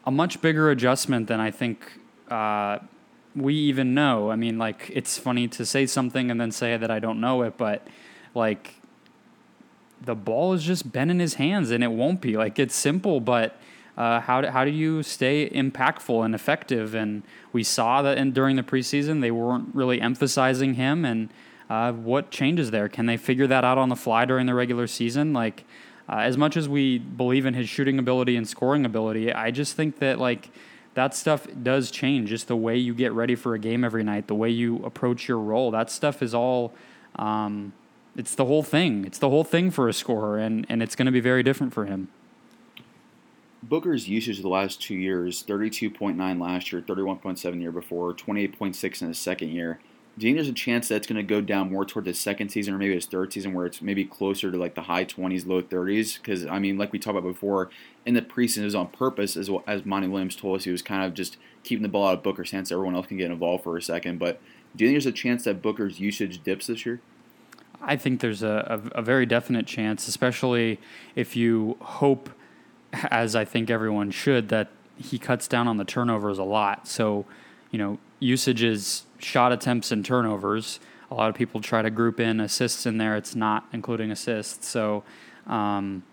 a 0.05 0.11
much 0.11 0.41
bigger 0.41 0.69
adjustment 0.69 1.27
than 1.27 1.39
I 1.39 1.51
think 1.51 1.99
uh, 2.29 2.79
we 3.33 3.55
even 3.55 3.93
know. 3.93 4.29
I 4.29 4.35
mean, 4.35 4.57
like, 4.57 4.91
it's 4.93 5.17
funny 5.17 5.47
to 5.49 5.65
say 5.65 5.85
something 5.85 6.29
and 6.29 6.41
then 6.41 6.51
say 6.51 6.75
that 6.75 6.91
I 6.91 6.99
don't 6.99 7.21
know 7.21 7.43
it, 7.43 7.57
but 7.57 7.87
like, 8.35 8.75
the 10.05 10.15
ball 10.15 10.51
has 10.53 10.63
just 10.63 10.91
been 10.91 11.09
in 11.09 11.19
his 11.19 11.35
hands 11.35 11.71
and 11.71 11.83
it 11.83 11.91
won't 11.91 12.21
be. 12.21 12.37
Like, 12.37 12.59
it's 12.59 12.75
simple, 12.75 13.19
but. 13.19 13.57
Uh, 13.95 14.19
how, 14.21 14.41
do, 14.41 14.47
how 14.47 14.65
do 14.65 14.71
you 14.71 15.03
stay 15.03 15.47
impactful 15.47 16.25
and 16.25 16.33
effective? 16.33 16.95
And 16.95 17.21
we 17.51 17.61
saw 17.61 18.01
that 18.01 18.17
in, 18.17 18.31
during 18.31 18.55
the 18.55 18.63
preseason, 18.63 19.21
they 19.21 19.29
weren't 19.29 19.69
really 19.75 20.01
emphasizing 20.01 20.73
him. 20.73 21.05
And 21.05 21.29
uh, 21.69 21.91
what 21.91 22.31
changes 22.31 22.71
there? 22.71 22.89
Can 22.89 23.05
they 23.05 23.17
figure 23.17 23.45
that 23.45 23.63
out 23.63 23.77
on 23.77 23.89
the 23.89 23.95
fly 23.95 24.25
during 24.25 24.47
the 24.47 24.55
regular 24.55 24.87
season? 24.87 25.31
Like, 25.31 25.63
uh, 26.09 26.17
as 26.17 26.37
much 26.37 26.57
as 26.57 26.67
we 26.67 26.97
believe 26.97 27.45
in 27.45 27.53
his 27.53 27.69
shooting 27.69 27.99
ability 27.99 28.35
and 28.35 28.47
scoring 28.47 28.85
ability, 28.85 29.31
I 29.31 29.51
just 29.51 29.75
think 29.75 29.99
that 29.99 30.19
like 30.19 30.49
that 30.95 31.15
stuff 31.15 31.47
does 31.61 31.91
change. 31.91 32.29
Just 32.29 32.47
the 32.47 32.55
way 32.55 32.77
you 32.77 32.93
get 32.93 33.13
ready 33.13 33.35
for 33.35 33.53
a 33.53 33.59
game 33.59 33.83
every 33.83 34.03
night, 34.03 34.27
the 34.27 34.35
way 34.35 34.49
you 34.49 34.83
approach 34.83 35.27
your 35.27 35.39
role, 35.39 35.71
that 35.71 35.89
stuff 35.89 36.21
is 36.21 36.33
all. 36.33 36.73
Um, 37.15 37.73
it's 38.15 38.35
the 38.35 38.45
whole 38.45 38.63
thing. 38.63 39.05
It's 39.05 39.19
the 39.19 39.29
whole 39.29 39.43
thing 39.43 39.71
for 39.71 39.87
a 39.87 39.93
scorer, 39.93 40.37
and 40.37 40.65
and 40.69 40.81
it's 40.81 40.95
going 40.95 41.05
to 41.05 41.11
be 41.11 41.19
very 41.19 41.43
different 41.43 41.73
for 41.73 41.85
him. 41.85 42.09
Booker's 43.61 44.09
usage 44.09 44.41
the 44.41 44.49
last 44.49 44.81
two 44.81 44.95
years 44.95 45.43
32.9 45.43 46.41
last 46.41 46.71
year, 46.71 46.81
31.7 46.81 47.61
year 47.61 47.71
before, 47.71 48.13
28.6 48.13 49.01
in 49.01 49.07
his 49.07 49.17
second 49.17 49.49
year. 49.49 49.79
Do 50.15 50.27
you 50.27 50.33
think 50.33 50.37
there's 50.37 50.49
a 50.49 50.53
chance 50.53 50.89
that's 50.89 51.07
going 51.07 51.17
to 51.17 51.23
go 51.23 51.41
down 51.41 51.71
more 51.71 51.85
toward 51.85 52.05
the 52.05 52.13
second 52.13 52.49
season 52.49 52.75
or 52.75 52.77
maybe 52.77 52.93
his 52.93 53.07
third 53.07 53.33
season 53.33 53.53
where 53.53 53.65
it's 53.65 53.81
maybe 53.81 54.05
closer 54.05 54.51
to 54.51 54.57
like 54.57 54.75
the 54.75 54.83
high 54.83 55.05
20s, 55.05 55.47
low 55.47 55.61
30s? 55.61 56.17
Because, 56.17 56.45
I 56.45 56.59
mean, 56.59 56.77
like 56.77 56.91
we 56.91 56.99
talked 56.99 57.17
about 57.17 57.27
before, 57.27 57.71
in 58.05 58.13
the 58.13 58.21
preseason, 58.21 58.59
it 58.59 58.65
was 58.65 58.75
on 58.75 58.89
purpose, 58.89 59.35
as, 59.35 59.49
well, 59.49 59.63
as 59.65 59.85
Monty 59.85 60.07
Williams 60.07 60.35
told 60.35 60.57
us. 60.57 60.65
He 60.65 60.71
was 60.71 60.83
kind 60.83 61.03
of 61.03 61.15
just 61.15 61.37
keeping 61.63 61.81
the 61.81 61.89
ball 61.89 62.09
out 62.09 62.17
of 62.17 62.23
Booker's 62.23 62.51
hands 62.51 62.69
so 62.69 62.75
everyone 62.75 62.95
else 62.95 63.07
can 63.07 63.17
get 63.17 63.31
involved 63.31 63.63
for 63.63 63.75
a 63.75 63.81
second. 63.81 64.19
But 64.19 64.39
do 64.75 64.83
you 64.83 64.89
think 64.91 64.95
there's 64.95 65.07
a 65.07 65.17
chance 65.17 65.45
that 65.45 65.63
Booker's 65.63 65.99
usage 65.99 66.43
dips 66.43 66.67
this 66.67 66.85
year? 66.85 67.01
I 67.83 67.97
think 67.97 68.21
there's 68.21 68.43
a, 68.43 68.81
a, 68.93 68.99
a 68.99 69.01
very 69.01 69.25
definite 69.25 69.67
chance, 69.67 70.07
especially 70.07 70.79
if 71.15 71.35
you 71.35 71.77
hope, 71.81 72.29
as 72.93 73.35
I 73.35 73.45
think 73.45 73.69
everyone 73.69 74.11
should, 74.11 74.49
that 74.49 74.69
he 74.97 75.19
cuts 75.19 75.47
down 75.47 75.67
on 75.67 75.77
the 75.77 75.83
turnovers 75.83 76.37
a 76.37 76.43
lot. 76.43 76.87
So, 76.87 77.25
you 77.71 77.79
know, 77.79 77.99
usages, 78.19 79.03
shot 79.19 79.51
attempts 79.51 79.91
and 79.91 80.05
turnovers. 80.05 80.79
A 81.11 81.15
lot 81.15 81.29
of 81.29 81.35
people 81.35 81.61
try 81.61 81.81
to 81.81 81.89
group 81.89 82.19
in 82.19 82.39
assists 82.39 82.85
in 82.85 82.97
there. 82.97 83.15
It's 83.17 83.35
not 83.35 83.67
including 83.73 84.11
assists. 84.11 84.67
So 84.67 85.03
um, 85.45 86.03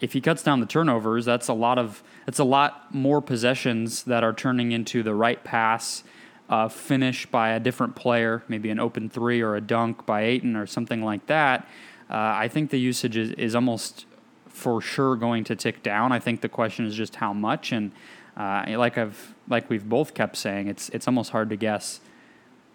if 0.00 0.14
he 0.14 0.20
cuts 0.20 0.42
down 0.42 0.60
the 0.60 0.66
turnovers, 0.66 1.24
that's 1.24 1.48
a 1.48 1.52
lot 1.52 1.78
of 1.78 2.02
that's 2.24 2.38
a 2.38 2.44
lot 2.44 2.94
more 2.94 3.20
possessions 3.20 4.04
that 4.04 4.24
are 4.24 4.32
turning 4.32 4.72
into 4.72 5.02
the 5.02 5.14
right 5.14 5.42
pass 5.44 6.02
uh, 6.48 6.68
finish 6.68 7.26
by 7.26 7.50
a 7.50 7.60
different 7.60 7.96
player, 7.96 8.42
maybe 8.48 8.70
an 8.70 8.78
open 8.78 9.08
three 9.10 9.40
or 9.40 9.56
a 9.56 9.60
dunk 9.60 10.06
by 10.06 10.22
Ayton 10.22 10.56
or 10.56 10.66
something 10.66 11.02
like 11.02 11.26
that. 11.26 11.68
Uh, 12.08 12.14
I 12.14 12.48
think 12.48 12.70
the 12.70 12.78
usage 12.78 13.16
is, 13.16 13.32
is 13.32 13.54
almost 13.54 14.06
for 14.48 14.80
sure 14.80 15.16
going 15.16 15.44
to 15.44 15.56
tick 15.56 15.82
down. 15.82 16.12
I 16.12 16.18
think 16.18 16.40
the 16.40 16.48
question 16.48 16.86
is 16.86 16.94
just 16.94 17.16
how 17.16 17.32
much, 17.32 17.72
and 17.72 17.92
uh, 18.36 18.64
like 18.78 18.96
I've 18.96 19.34
like 19.48 19.68
we've 19.68 19.88
both 19.88 20.14
kept 20.14 20.36
saying, 20.36 20.68
it's 20.68 20.88
it's 20.90 21.06
almost 21.06 21.30
hard 21.30 21.50
to 21.50 21.56
guess 21.56 22.00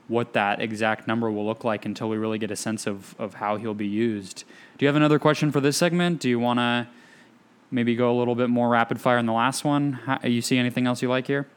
what 0.07 0.33
that 0.33 0.61
exact 0.61 1.07
number 1.07 1.31
will 1.31 1.45
look 1.45 1.63
like 1.63 1.85
until 1.85 2.09
we 2.09 2.17
really 2.17 2.37
get 2.37 2.51
a 2.51 2.55
sense 2.55 2.85
of, 2.85 3.15
of 3.17 3.35
how 3.35 3.55
he'll 3.55 3.73
be 3.73 3.87
used. 3.87 4.43
Do 4.77 4.85
you 4.85 4.87
have 4.87 4.97
another 4.97 5.19
question 5.19 5.51
for 5.51 5.61
this 5.61 5.77
segment? 5.77 6.19
Do 6.19 6.27
you 6.27 6.37
want 6.37 6.59
to 6.59 6.87
maybe 7.71 7.95
go 7.95 8.11
a 8.11 8.17
little 8.17 8.35
bit 8.35 8.49
more 8.49 8.67
rapid 8.67 8.99
fire 8.99 9.17
in 9.17 9.25
the 9.25 9.31
last 9.31 9.63
one? 9.63 9.93
How, 9.93 10.19
you 10.23 10.41
see 10.41 10.57
anything 10.57 10.85
else 10.85 11.01
you 11.01 11.07
like 11.07 11.27
here? 11.27 11.47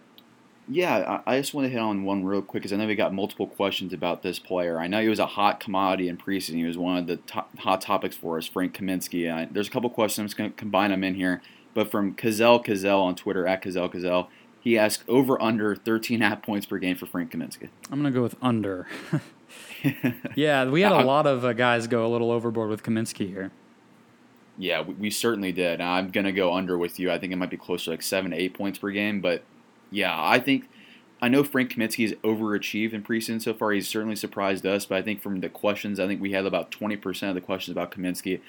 Yeah, 0.67 1.21
I 1.27 1.39
just 1.39 1.53
want 1.53 1.67
to 1.67 1.71
hit 1.71 1.79
on 1.79 2.05
one 2.05 2.25
real 2.25 2.41
quick 2.41 2.63
because 2.63 2.73
I 2.73 2.77
know 2.77 2.87
we 2.87 2.95
got 2.95 3.13
multiple 3.13 3.47
questions 3.47 3.93
about 3.93 4.23
this 4.23 4.39
player. 4.39 4.79
I 4.79 4.87
know 4.87 5.03
he 5.03 5.09
was 5.09 5.19
a 5.19 5.27
hot 5.27 5.61
commodity 5.61 6.09
in 6.09 6.17
preseason. 6.17 6.55
He 6.55 6.65
was 6.65 6.79
one 6.79 6.97
of 6.97 7.07
the 7.07 7.19
top, 7.19 7.57
hot 7.59 7.83
topics 7.83 8.17
for 8.17 8.39
us, 8.39 8.47
Frank 8.47 8.75
Kaminsky. 8.75 9.31
I, 9.31 9.47
there's 9.51 9.69
a 9.69 9.71
couple 9.71 9.91
questions. 9.91 10.21
I'm 10.23 10.27
just 10.27 10.39
going 10.39 10.51
to 10.51 10.57
combine 10.57 10.91
them 10.91 11.05
in 11.05 11.15
here. 11.15 11.43
But 11.75 11.91
from 11.91 12.15
Kazel 12.15 12.65
Kazel 12.65 13.03
on 13.03 13.15
Twitter, 13.15 13.47
at 13.47 13.63
Kazel 13.63 13.93
Kazel, 13.93 14.29
he 14.59 14.79
asked 14.79 15.05
over 15.07 15.41
under 15.43 15.77
13 15.77 16.23
half 16.23 16.41
points 16.41 16.65
per 16.65 16.79
game 16.79 16.97
for 16.97 17.05
Frank 17.05 17.33
Kaminsky. 17.33 17.69
I'm 17.91 18.01
going 18.01 18.13
to 18.13 18.17
go 18.17 18.23
with 18.23 18.37
under. 18.41 18.87
yeah, 20.35 20.67
we 20.69 20.81
had 20.81 20.93
a 20.93 21.05
lot 21.05 21.27
of 21.27 21.45
uh, 21.45 21.53
guys 21.53 21.87
go 21.87 22.07
a 22.07 22.09
little 22.09 22.31
overboard 22.31 22.71
with 22.71 22.83
Kaminsky 22.83 23.29
here. 23.29 23.51
Yeah, 24.57 24.81
we, 24.81 24.95
we 24.95 25.11
certainly 25.11 25.53
did. 25.53 25.81
I'm 25.81 26.11
going 26.11 26.25
to 26.25 26.33
go 26.33 26.55
under 26.55 26.79
with 26.79 26.99
you. 26.99 27.11
I 27.11 27.19
think 27.19 27.33
it 27.33 27.37
might 27.37 27.51
be 27.51 27.57
closer 27.57 27.87
to 27.87 27.91
like 27.91 28.03
seven 28.03 28.31
to 28.31 28.37
eight 28.37 28.55
points 28.55 28.79
per 28.79 28.91
game. 28.91 29.21
But 29.21 29.45
yeah, 29.95 30.15
I 30.17 30.39
think 30.39 30.69
I 31.23 31.29
know 31.29 31.43
Frank 31.43 31.73
Kaminsky 31.73 32.09
has 32.09 32.13
overachieved 32.23 32.93
in 32.93 33.03
preseason 33.03 33.41
so 33.41 33.55
far. 33.55 33.73
He's 33.73 33.89
certainly 33.89 34.17
surprised 34.17 34.67
us. 34.67 34.85
But 34.87 34.99
I 34.99 35.03
think 35.03 35.23
from 35.23 35.41
the 35.41 35.49
questions, 35.49 35.99
I 35.99 36.07
think 36.07 36.21
we 36.21 36.33
had 36.33 36.45
about 36.47 36.71
20% 36.71 37.29
of 37.29 37.35
the 37.35 37.41
questions 37.41 37.73
about 37.73 37.91
Kaminsky. 37.91 38.41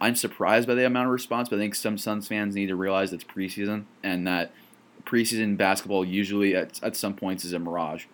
I'm 0.00 0.16
surprised 0.16 0.66
by 0.66 0.74
the 0.74 0.84
amount 0.86 1.06
of 1.06 1.12
response, 1.12 1.48
but 1.48 1.56
I 1.56 1.60
think 1.60 1.74
some 1.74 1.96
Suns 1.96 2.26
fans 2.26 2.54
need 2.54 2.66
to 2.66 2.76
realize 2.76 3.12
it's 3.12 3.24
preseason 3.24 3.84
and 4.02 4.26
that– 4.26 4.52
preseason 5.04 5.56
basketball 5.56 6.04
usually 6.04 6.54
at, 6.54 6.82
at 6.82 6.96
some 6.96 7.14
points 7.14 7.44
is 7.44 7.52
a 7.52 7.58
mirage. 7.58 8.06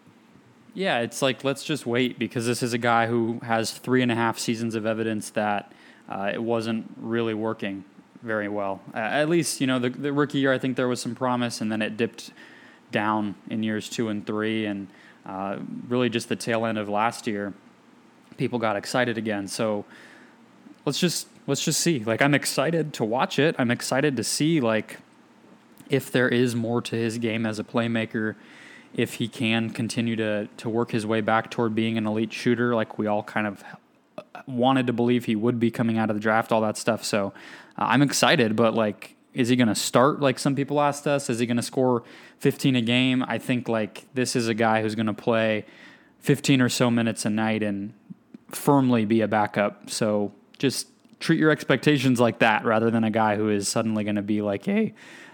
Yeah, 0.75 1.01
it's 1.01 1.21
like 1.21 1.43
let's 1.43 1.65
just 1.65 1.87
wait 1.87 2.19
because 2.19 2.47
this 2.47 2.63
is 2.63 2.73
a 2.73 2.79
guy 2.79 3.07
who 3.07 3.41
has 3.43 3.73
three 3.73 4.03
and 4.03 4.13
a 4.13 4.15
half 4.15 4.39
seasons 4.39 4.75
of 4.75 4.87
evidence 4.87 5.31
that 5.31 5.73
uh, 6.09 6.31
it 6.33 6.43
wasn't 6.43 6.93
really 6.97 7.35
working 7.35 7.85
very 8.23 8.49
well. 8.49 8.81
Uh, 8.95 8.99
at 8.99 9.29
least 9.29 9.61
you 9.61 9.67
know 9.67 9.79
the, 9.79 9.91
the 9.91 10.13
rookie 10.13 10.39
year, 10.39 10.53
I 10.53 10.59
think 10.59 10.77
there 10.77 10.87
was 10.87 11.01
some 11.01 11.15
promise, 11.15 11.61
and 11.61 11.73
then 11.73 11.83
it 11.83 11.97
dipped 11.97 12.31
down 12.91 13.35
in 13.49 13.63
years 13.63 13.89
two 13.89 14.09
and 14.09 14.27
three, 14.27 14.67
and 14.67 14.89
uh, 15.27 15.59
really 15.89 16.09
just 16.09 16.29
the 16.29 16.37
tail 16.37 16.67
end 16.67 16.79
of 16.79 16.89
last 16.89 17.27
year, 17.27 17.53
people 18.37 18.59
got 18.59 18.77
excited 18.77 19.19
again. 19.19 19.49
So 19.49 19.85
let's 20.85 20.99
just 20.99 21.29
let's 21.47 21.65
just 21.65 21.81
see. 21.81 22.01
Like 22.05 22.23
I'm 22.23 22.35
excited 22.35 22.93
to 22.95 23.05
watch 23.05 23.39
it. 23.39 23.55
I'm 23.59 23.71
excited 23.71 24.17
to 24.17 24.25
see 24.25 24.61
like 24.61 24.99
if 25.89 26.11
there 26.11 26.29
is 26.29 26.55
more 26.55 26.81
to 26.83 26.97
his 26.97 27.19
game 27.19 27.45
as 27.45 27.59
a 27.59 27.65
playmaker, 27.65 28.37
if 28.95 29.15
he 29.15 29.29
can 29.29 29.71
continue 29.71 30.17
to 30.17 30.49
to 30.57 30.69
work 30.69 30.93
his 30.93 31.07
way 31.07 31.21
back 31.21 31.51
toward 31.51 31.75
being 31.75 31.99
an 31.99 32.07
elite 32.07 32.33
shooter, 32.33 32.75
like 32.75 32.99
we 32.99 33.07
all 33.07 33.23
kind 33.23 33.47
of 33.47 33.65
wanted 34.47 34.87
to 34.87 34.93
believe 34.93 35.25
he 35.25 35.37
would 35.37 35.59
be 35.61 35.71
coming 35.71 35.99
out 35.99 36.11
of 36.11 36.17
the 36.17 36.21
draft, 36.21 36.53
all 36.53 36.61
that 36.61 36.77
stuff. 36.77 37.05
So 37.05 37.33
uh, 37.79 37.87
I'm 37.89 38.03
excited, 38.03 38.57
but 38.57 38.75
like, 38.75 39.17
is 39.33 39.49
he 39.49 39.57
going 39.57 39.69
to 39.69 39.75
start 39.75 40.21
like 40.21 40.39
some 40.39 40.55
people 40.55 40.81
asked 40.81 41.07
us? 41.07 41.31
Is 41.31 41.39
he 41.39 41.47
going 41.47 41.57
to 41.57 41.63
score 41.63 42.03
15 42.39 42.77
a 42.77 42.81
game? 42.81 43.25
I 43.27 43.39
think 43.39 43.69
like 43.69 44.07
this 44.15 44.35
is 44.35 44.49
a 44.49 44.55
guy 44.55 44.83
who's 44.83 44.95
going 44.95 45.07
to 45.07 45.15
play 45.15 45.65
15 46.21 46.61
or 46.61 46.69
so 46.69 46.91
minutes 46.91 47.25
a 47.25 47.31
night 47.31 47.63
and 47.63 47.93
firmly 48.51 49.05
be 49.05 49.21
a 49.21 49.29
backup. 49.29 49.89
So 49.91 50.33
just 50.59 50.89
treat 51.21 51.39
your 51.39 51.51
expectations 51.51 52.19
like 52.19 52.41
that 52.41 52.65
rather 52.65 52.91
than 52.91 53.05
a 53.05 53.11
guy 53.11 53.37
who 53.37 53.49
is 53.51 53.69
suddenly 53.69 54.05
going 54.05 54.17
to 54.17 54.23
be 54.23 54.43
like 54.43 54.67
a 54.69 54.93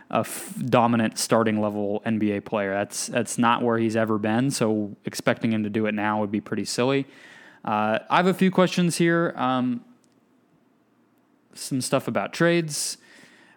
a 0.09 0.19
f- 0.19 0.55
dominant 0.65 1.19
starting 1.19 1.61
level 1.61 2.01
NBA 2.07 2.45
player. 2.45 2.73
That's 2.73 3.09
that's 3.09 3.39
not 3.39 3.63
where 3.63 3.77
he's 3.79 3.97
ever 3.97 4.19
been. 4.19 4.51
So 4.51 4.97
expecting 5.05 5.53
him 5.53 5.65
to 5.65 5.71
do 5.71 5.87
it 5.87 5.95
now 5.95 6.21
would 6.21 6.31
be 6.31 6.41
pretty 6.41 6.65
silly. 6.65 7.07
Uh, 7.65 7.99
I 8.09 8.19
have 8.19 8.27
a 8.27 8.35
few 8.35 8.53
questions 8.53 8.99
here. 8.99 9.35
Um, 9.37 9.85
some 11.55 11.81
stuff 11.81 12.07
about 12.07 12.33
trades. 12.33 12.99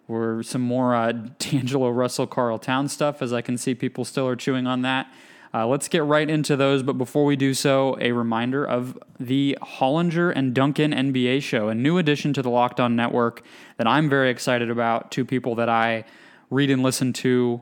Or 0.09 0.43
some 0.43 0.61
more 0.61 0.95
uh, 0.95 1.11
D'Angelo 1.39 1.89
Russell, 1.89 2.27
Carl 2.27 2.59
Town 2.59 2.89
stuff, 2.89 3.21
as 3.21 3.31
I 3.31 3.41
can 3.41 3.57
see 3.57 3.73
people 3.75 4.03
still 4.03 4.27
are 4.27 4.35
chewing 4.35 4.67
on 4.67 4.81
that. 4.81 5.09
Uh, 5.51 5.65
let's 5.65 5.87
get 5.87 6.03
right 6.03 6.29
into 6.29 6.55
those, 6.55 6.83
but 6.83 6.93
before 6.93 7.25
we 7.25 7.35
do 7.35 7.53
so, 7.55 7.97
a 7.99 8.11
reminder 8.11 8.63
of 8.63 8.99
the 9.19 9.57
Hollinger 9.61 10.31
and 10.35 10.53
Duncan 10.53 10.91
NBA 10.91 11.41
show, 11.41 11.69
a 11.69 11.75
new 11.75 11.97
addition 11.97 12.33
to 12.33 12.43
the 12.43 12.49
Locked 12.49 12.79
On 12.79 12.95
Network 12.95 13.43
that 13.77 13.87
I'm 13.87 14.09
very 14.09 14.29
excited 14.29 14.69
about. 14.69 15.09
Two 15.09 15.25
people 15.25 15.55
that 15.55 15.69
I 15.69 16.05
read 16.51 16.69
and 16.69 16.83
listen 16.83 17.13
to 17.13 17.61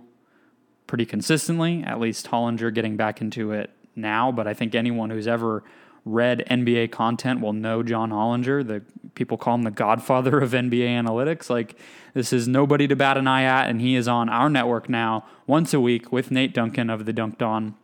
pretty 0.86 1.06
consistently, 1.06 1.82
at 1.84 2.00
least 2.00 2.28
Hollinger 2.28 2.74
getting 2.74 2.98
back 2.98 3.22
into 3.22 3.52
it 3.52 3.70
now, 3.96 4.34
but 4.34 4.48
I 4.48 4.54
think 4.54 4.76
anyone 4.76 5.10
who's 5.10 5.28
ever 5.28 5.64
read 6.08 6.44
NBA 6.50 6.92
content 6.92 7.42
will 7.42 7.54
know 7.54 7.84
John 7.84 8.12
Hollinger. 8.12 8.66
The 8.66 8.82
people 9.16 9.38
call 9.38 9.56
him 9.56 9.64
the 9.64 9.72
godfather 9.72 10.40
of 10.40 10.52
NBA 10.52 10.88
analytics. 10.88 11.50
Like 11.50 11.78
this 12.14 12.32
is 12.32 12.48
nobody 12.48 12.88
to 12.88 12.96
bat 12.96 13.18
an 13.18 13.28
eye 13.28 13.44
at, 13.44 13.70
and 13.70 13.82
he 13.82 13.96
is 13.96 14.08
on 14.08 14.30
our 14.30 14.50
network 14.50 14.90
now 14.90 15.26
once 15.46 15.74
a 15.74 15.80
week 15.80 16.12
with 16.12 16.32
Nate 16.32 16.54
Duncan 16.54 16.90
of 16.90 17.06
the 17.06 17.14
Dunc'd 17.14 17.44
On 17.44 17.76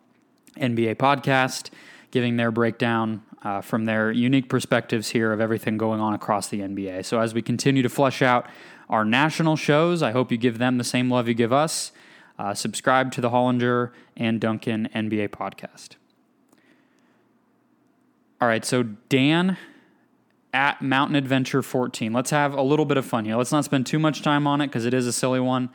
NBA 0.58 0.96
podcast, 0.96 1.70
giving 2.12 2.38
their 2.38 2.52
breakdown 2.52 3.24
uh, 3.44 3.62
from 3.62 3.86
their 3.86 4.12
unique 4.12 4.48
perspectives 4.48 5.10
here 5.10 5.34
of 5.34 5.42
everything 5.42 5.78
going 5.78 6.00
on 6.00 6.14
across 6.14 6.48
the 6.48 6.62
NBA. 6.62 7.06
So 7.06 7.20
as 7.20 7.34
we 7.34 7.42
continue 7.42 7.84
to 7.84 7.90
flesh 7.90 8.22
out 8.22 8.48
our 8.90 9.04
national 9.04 9.56
shows, 9.56 10.02
I 10.02 10.12
hope 10.12 10.32
you 10.32 10.38
give 10.38 10.60
them 10.60 10.78
the 10.78 10.84
same 10.84 11.10
love 11.10 11.28
you 11.28 11.34
give 11.34 11.52
us. 11.52 11.92
Uh, 12.40 12.54
subscribe 12.54 13.12
to 13.12 13.22
the 13.22 13.30
Hollinger 13.30 13.92
and 14.16 14.40
Duncan 14.40 14.90
NBA 14.94 15.30
podcast. 15.30 15.96
All 18.44 18.50
right, 18.50 18.66
so 18.66 18.84
Dan 18.84 19.56
at 20.54 20.82
Mountain 20.82 21.16
Adventure 21.16 21.62
14. 21.62 22.12
Let's 22.12 22.32
have 22.32 22.54
a 22.54 22.62
little 22.62 22.84
bit 22.84 22.98
of 22.98 23.06
fun 23.06 23.24
here. 23.24 23.38
Let's 23.38 23.54
not 23.54 23.64
spend 23.64 23.86
too 23.86 24.00
much 24.00 24.22
time 24.22 24.48
on 24.48 24.60
it 24.60 24.68
because 24.68 24.84
it 24.84 24.94
is 24.94 25.08
a 25.08 25.14
silly 25.14 25.40
one, 25.40 25.70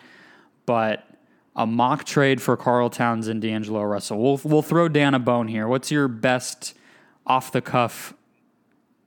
but 0.67 1.09
a 1.57 1.67
mock 1.67 2.05
trade 2.05 2.43
for 2.43 2.59
Karl 2.59 2.91
Towns 2.91 3.27
and 3.27 3.41
D'Angelo 3.41 3.83
Russell. 3.85 4.23
We'll 4.23 4.39
we'll 4.45 4.61
throw 4.61 4.87
Dan 4.87 5.15
a 5.15 5.19
bone 5.19 5.49
here. 5.49 5.67
What's 5.67 5.91
your 5.91 6.09
best 6.09 6.75
off 7.27 7.51
the 7.51 7.63
cuff 7.63 8.13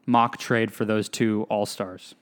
mock 0.08 0.38
trade 0.38 0.74
for 0.74 0.84
those 0.84 1.08
two 1.08 1.46
All 1.48 1.68
Stars? 1.68 2.16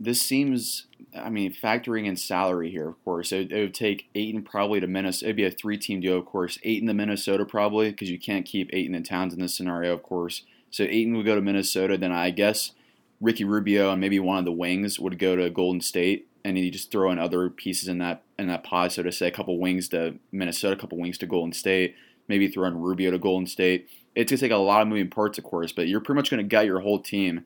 This 0.00 0.20
seems, 0.20 0.88
I 1.16 1.30
mean, 1.30 1.52
factoring 1.52 2.06
in 2.06 2.16
salary 2.16 2.70
here, 2.70 2.88
of 2.88 3.02
course, 3.04 3.32
it, 3.32 3.52
it 3.52 3.60
would 3.60 3.74
take 3.74 4.08
Ayton 4.14 4.42
probably 4.42 4.80
to 4.80 4.86
Minnesota. 4.86 5.26
It'd 5.26 5.36
be 5.36 5.44
a 5.44 5.50
three 5.50 5.78
team 5.78 6.00
deal, 6.00 6.18
of 6.18 6.26
course. 6.26 6.58
Ayton 6.62 6.88
to 6.88 6.94
Minnesota 6.94 7.44
probably 7.44 7.90
because 7.90 8.10
you 8.10 8.18
can't 8.18 8.46
keep 8.46 8.70
Ayton 8.72 8.94
and 8.94 9.04
Towns 9.04 9.34
in 9.34 9.40
this 9.40 9.56
scenario, 9.56 9.92
of 9.92 10.02
course. 10.02 10.42
So 10.70 10.84
Ayton 10.84 11.16
would 11.16 11.26
go 11.26 11.34
to 11.34 11.40
Minnesota. 11.40 11.96
Then 11.96 12.12
I 12.12 12.30
guess 12.30 12.72
Ricky 13.20 13.44
Rubio 13.44 13.90
and 13.90 14.00
maybe 14.00 14.20
one 14.20 14.38
of 14.38 14.44
the 14.44 14.52
wings 14.52 15.00
would 15.00 15.18
go 15.18 15.36
to 15.36 15.50
Golden 15.50 15.80
State, 15.80 16.28
and 16.44 16.58
you 16.58 16.70
just 16.70 16.90
throw 16.90 17.10
in 17.10 17.18
other 17.18 17.48
pieces 17.50 17.88
in 17.88 17.98
that 17.98 18.22
in 18.38 18.48
that 18.48 18.64
pod. 18.64 18.92
So 18.92 19.02
to 19.02 19.12
say, 19.12 19.28
a 19.28 19.32
couple 19.32 19.58
wings 19.58 19.88
to 19.88 20.16
Minnesota, 20.32 20.76
a 20.76 20.78
couple 20.78 20.98
wings 20.98 21.18
to 21.18 21.26
Golden 21.26 21.52
State, 21.52 21.94
maybe 22.28 22.48
throw 22.48 22.68
in 22.68 22.78
Rubio 22.78 23.10
to 23.10 23.18
Golden 23.18 23.46
State. 23.46 23.88
It's 24.14 24.30
gonna 24.30 24.40
take 24.40 24.52
a 24.52 24.56
lot 24.56 24.82
of 24.82 24.88
moving 24.88 25.10
parts, 25.10 25.38
of 25.38 25.44
course, 25.44 25.72
but 25.72 25.88
you're 25.88 26.00
pretty 26.00 26.16
much 26.16 26.30
gonna 26.30 26.42
gut 26.42 26.66
your 26.66 26.80
whole 26.80 27.00
team 27.00 27.44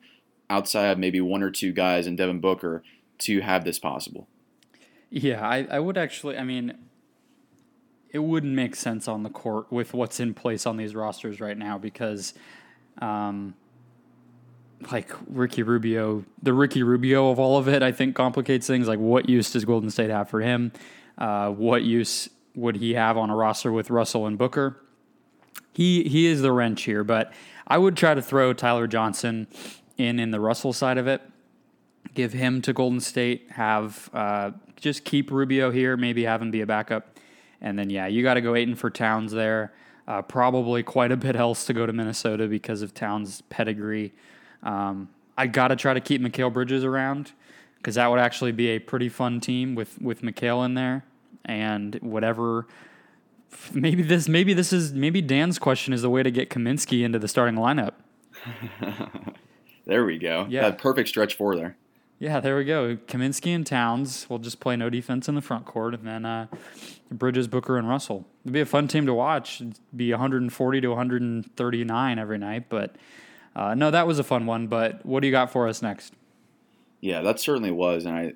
outside 0.49 0.87
of 0.87 0.99
maybe 0.99 1.21
one 1.21 1.41
or 1.41 1.49
two 1.49 1.71
guys 1.71 2.07
and 2.07 2.17
Devin 2.17 2.41
Booker 2.41 2.83
to 3.21 3.41
have 3.41 3.63
this 3.63 3.79
possible. 3.79 4.27
Yeah, 5.09 5.45
I, 5.45 5.67
I 5.69 5.79
would 5.79 5.97
actually. 5.97 6.37
I 6.37 6.43
mean, 6.43 6.73
it 8.11 8.19
wouldn't 8.19 8.53
make 8.53 8.75
sense 8.75 9.07
on 9.07 9.23
the 9.23 9.29
court 9.29 9.71
with 9.71 9.93
what's 9.93 10.19
in 10.19 10.33
place 10.33 10.65
on 10.65 10.77
these 10.77 10.95
rosters 10.95 11.39
right 11.39 11.57
now 11.57 11.77
because, 11.77 12.33
um, 13.01 13.55
like 14.91 15.11
Ricky 15.27 15.63
Rubio, 15.63 16.25
the 16.41 16.53
Ricky 16.53 16.83
Rubio 16.83 17.29
of 17.29 17.39
all 17.39 17.57
of 17.57 17.67
it, 17.67 17.83
I 17.83 17.91
think 17.91 18.15
complicates 18.15 18.67
things. 18.67 18.87
Like, 18.87 18.99
what 18.99 19.29
use 19.29 19.51
does 19.51 19.65
Golden 19.65 19.89
State 19.89 20.09
have 20.09 20.29
for 20.29 20.41
him? 20.41 20.71
Uh, 21.17 21.51
what 21.51 21.83
use 21.83 22.29
would 22.55 22.77
he 22.77 22.93
have 22.93 23.17
on 23.17 23.29
a 23.29 23.35
roster 23.35 23.71
with 23.71 23.89
Russell 23.89 24.25
and 24.27 24.37
Booker? 24.37 24.77
He 25.73 26.03
he 26.03 26.25
is 26.25 26.41
the 26.41 26.51
wrench 26.51 26.83
here, 26.83 27.03
but 27.03 27.33
I 27.67 27.77
would 27.77 27.95
try 27.95 28.13
to 28.13 28.21
throw 28.21 28.53
Tyler 28.53 28.87
Johnson 28.87 29.47
in 29.97 30.19
in 30.19 30.31
the 30.31 30.39
Russell 30.39 30.73
side 30.73 30.97
of 30.97 31.07
it. 31.07 31.21
Give 32.13 32.33
him 32.33 32.61
to 32.63 32.73
Golden 32.73 32.99
State. 32.99 33.49
Have 33.51 34.09
uh, 34.13 34.51
just 34.75 35.05
keep 35.05 35.31
Rubio 35.31 35.71
here. 35.71 35.95
Maybe 35.95 36.23
have 36.23 36.41
him 36.41 36.51
be 36.51 36.61
a 36.61 36.65
backup, 36.65 37.17
and 37.61 37.77
then 37.79 37.89
yeah, 37.89 38.07
you 38.07 38.21
got 38.23 38.33
to 38.33 38.41
go 38.41 38.55
Ayton 38.55 38.75
for 38.75 38.89
Towns 38.89 39.31
there. 39.31 39.73
Uh, 40.07 40.21
probably 40.21 40.83
quite 40.83 41.11
a 41.11 41.17
bit 41.17 41.35
else 41.35 41.65
to 41.65 41.73
go 41.73 41.85
to 41.85 41.93
Minnesota 41.93 42.47
because 42.47 42.81
of 42.81 42.93
Towns' 42.93 43.41
pedigree. 43.49 44.13
Um, 44.63 45.09
I 45.37 45.47
got 45.47 45.69
to 45.69 45.75
try 45.75 45.93
to 45.93 46.01
keep 46.01 46.21
Mikal 46.21 46.51
Bridges 46.51 46.83
around 46.83 47.31
because 47.77 47.95
that 47.95 48.09
would 48.09 48.19
actually 48.19 48.51
be 48.51 48.69
a 48.69 48.79
pretty 48.79 49.07
fun 49.07 49.39
team 49.39 49.75
with 49.75 50.01
with 50.01 50.21
Mikal 50.21 50.65
in 50.65 50.73
there 50.73 51.05
and 51.45 51.95
whatever. 52.01 52.67
Maybe 53.73 54.03
this 54.03 54.27
maybe 54.27 54.53
this 54.53 54.73
is 54.73 54.91
maybe 54.93 55.21
Dan's 55.21 55.59
question 55.59 55.93
is 55.93 56.01
the 56.01 56.09
way 56.09 56.23
to 56.23 56.31
get 56.31 56.49
Kaminsky 56.49 57.03
into 57.03 57.19
the 57.19 57.27
starting 57.27 57.55
lineup. 57.55 57.93
There 59.85 60.05
we 60.05 60.17
go. 60.17 60.45
Yeah, 60.49 60.61
that 60.61 60.77
perfect 60.77 61.09
stretch 61.09 61.35
four 61.35 61.55
there. 61.55 61.75
Yeah, 62.21 62.39
there 62.39 62.55
we 62.55 62.65
go. 62.65 62.97
Kaminsky 63.07 63.55
and 63.55 63.65
Towns 63.65 64.29
will 64.29 64.37
just 64.37 64.59
play 64.59 64.75
no 64.75 64.91
defense 64.91 65.27
in 65.27 65.33
the 65.33 65.41
front 65.41 65.65
court, 65.65 65.95
and 65.95 66.05
then 66.05 66.23
uh, 66.23 66.45
Bridges, 67.09 67.47
Booker, 67.47 67.79
and 67.79 67.89
Russell. 67.89 68.27
It'd 68.43 68.53
be 68.53 68.61
a 68.61 68.65
fun 68.67 68.87
team 68.87 69.07
to 69.07 69.13
watch. 69.15 69.59
It'd 69.59 69.79
be 69.95 70.11
140 70.11 70.81
to 70.81 70.87
139 70.87 72.19
every 72.19 72.37
night, 72.37 72.69
but 72.69 72.95
uh, 73.55 73.73
no, 73.73 73.89
that 73.89 74.05
was 74.05 74.19
a 74.19 74.23
fun 74.23 74.45
one. 74.45 74.67
But 74.67 75.03
what 75.03 75.21
do 75.21 75.27
you 75.27 75.31
got 75.31 75.51
for 75.51 75.67
us 75.67 75.81
next? 75.81 76.13
Yeah, 76.99 77.21
that 77.23 77.39
certainly 77.39 77.71
was, 77.71 78.05
and 78.05 78.15
I 78.15 78.33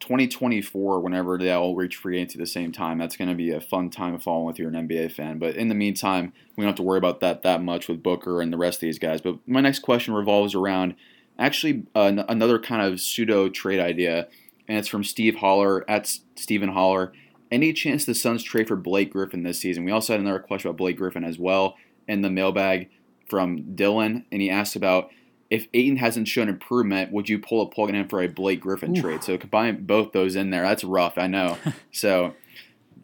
2024, 0.00 1.00
whenever 1.00 1.38
they 1.38 1.50
all 1.50 1.74
reach 1.74 1.96
free 1.96 2.18
agency 2.18 2.38
at 2.38 2.40
the 2.40 2.46
same 2.46 2.72
time, 2.72 2.98
that's 2.98 3.16
going 3.16 3.30
to 3.30 3.34
be 3.34 3.52
a 3.52 3.60
fun 3.60 3.88
time 3.88 4.12
of 4.12 4.22
following 4.22 4.52
if 4.52 4.58
you're 4.58 4.68
an 4.68 4.86
NBA 4.86 5.12
fan. 5.12 5.38
But 5.38 5.56
in 5.56 5.68
the 5.68 5.74
meantime, 5.74 6.34
we 6.56 6.62
don't 6.62 6.68
have 6.68 6.76
to 6.76 6.82
worry 6.82 6.98
about 6.98 7.20
that 7.20 7.40
that 7.40 7.62
much 7.62 7.88
with 7.88 8.02
Booker 8.02 8.42
and 8.42 8.52
the 8.52 8.58
rest 8.58 8.76
of 8.76 8.80
these 8.82 8.98
guys. 8.98 9.22
But 9.22 9.38
my 9.46 9.62
next 9.62 9.78
question 9.78 10.12
revolves 10.12 10.54
around 10.54 10.94
actually 11.38 11.84
uh, 11.94 12.24
another 12.28 12.58
kind 12.58 12.82
of 12.82 13.00
pseudo 13.00 13.48
trade 13.48 13.80
idea, 13.80 14.28
and 14.68 14.78
it's 14.78 14.88
from 14.88 15.04
Steve 15.04 15.36
Holler 15.36 15.88
at 15.88 16.18
Stephen 16.36 16.70
Holler. 16.70 17.12
Any 17.50 17.72
chance 17.72 18.04
the 18.04 18.14
Suns 18.14 18.42
trade 18.42 18.68
for 18.68 18.76
Blake 18.76 19.12
Griffin 19.12 19.42
this 19.42 19.60
season? 19.60 19.84
We 19.84 19.92
also 19.92 20.12
had 20.12 20.20
another 20.20 20.40
question 20.40 20.68
about 20.68 20.78
Blake 20.78 20.96
Griffin 20.96 21.24
as 21.24 21.38
well 21.38 21.76
in 22.08 22.22
the 22.22 22.30
mailbag 22.30 22.88
from 23.28 23.62
Dylan, 23.74 24.24
and 24.32 24.42
he 24.42 24.50
asked 24.50 24.76
about 24.76 25.10
if 25.50 25.68
Ayton 25.74 25.98
hasn't 25.98 26.26
shown 26.26 26.48
improvement, 26.48 27.12
would 27.12 27.28
you 27.28 27.38
pull 27.38 27.62
a 27.62 27.68
plug 27.68 27.90
in 27.90 28.08
for 28.08 28.22
a 28.22 28.26
Blake 28.26 28.60
Griffin 28.60 28.96
Ooh. 28.96 29.00
trade? 29.00 29.22
So 29.22 29.38
combine 29.38 29.84
both 29.84 30.12
those 30.12 30.36
in 30.36 30.50
there. 30.50 30.62
That's 30.62 30.82
rough, 30.82 31.16
I 31.16 31.26
know. 31.26 31.58
so 31.92 32.34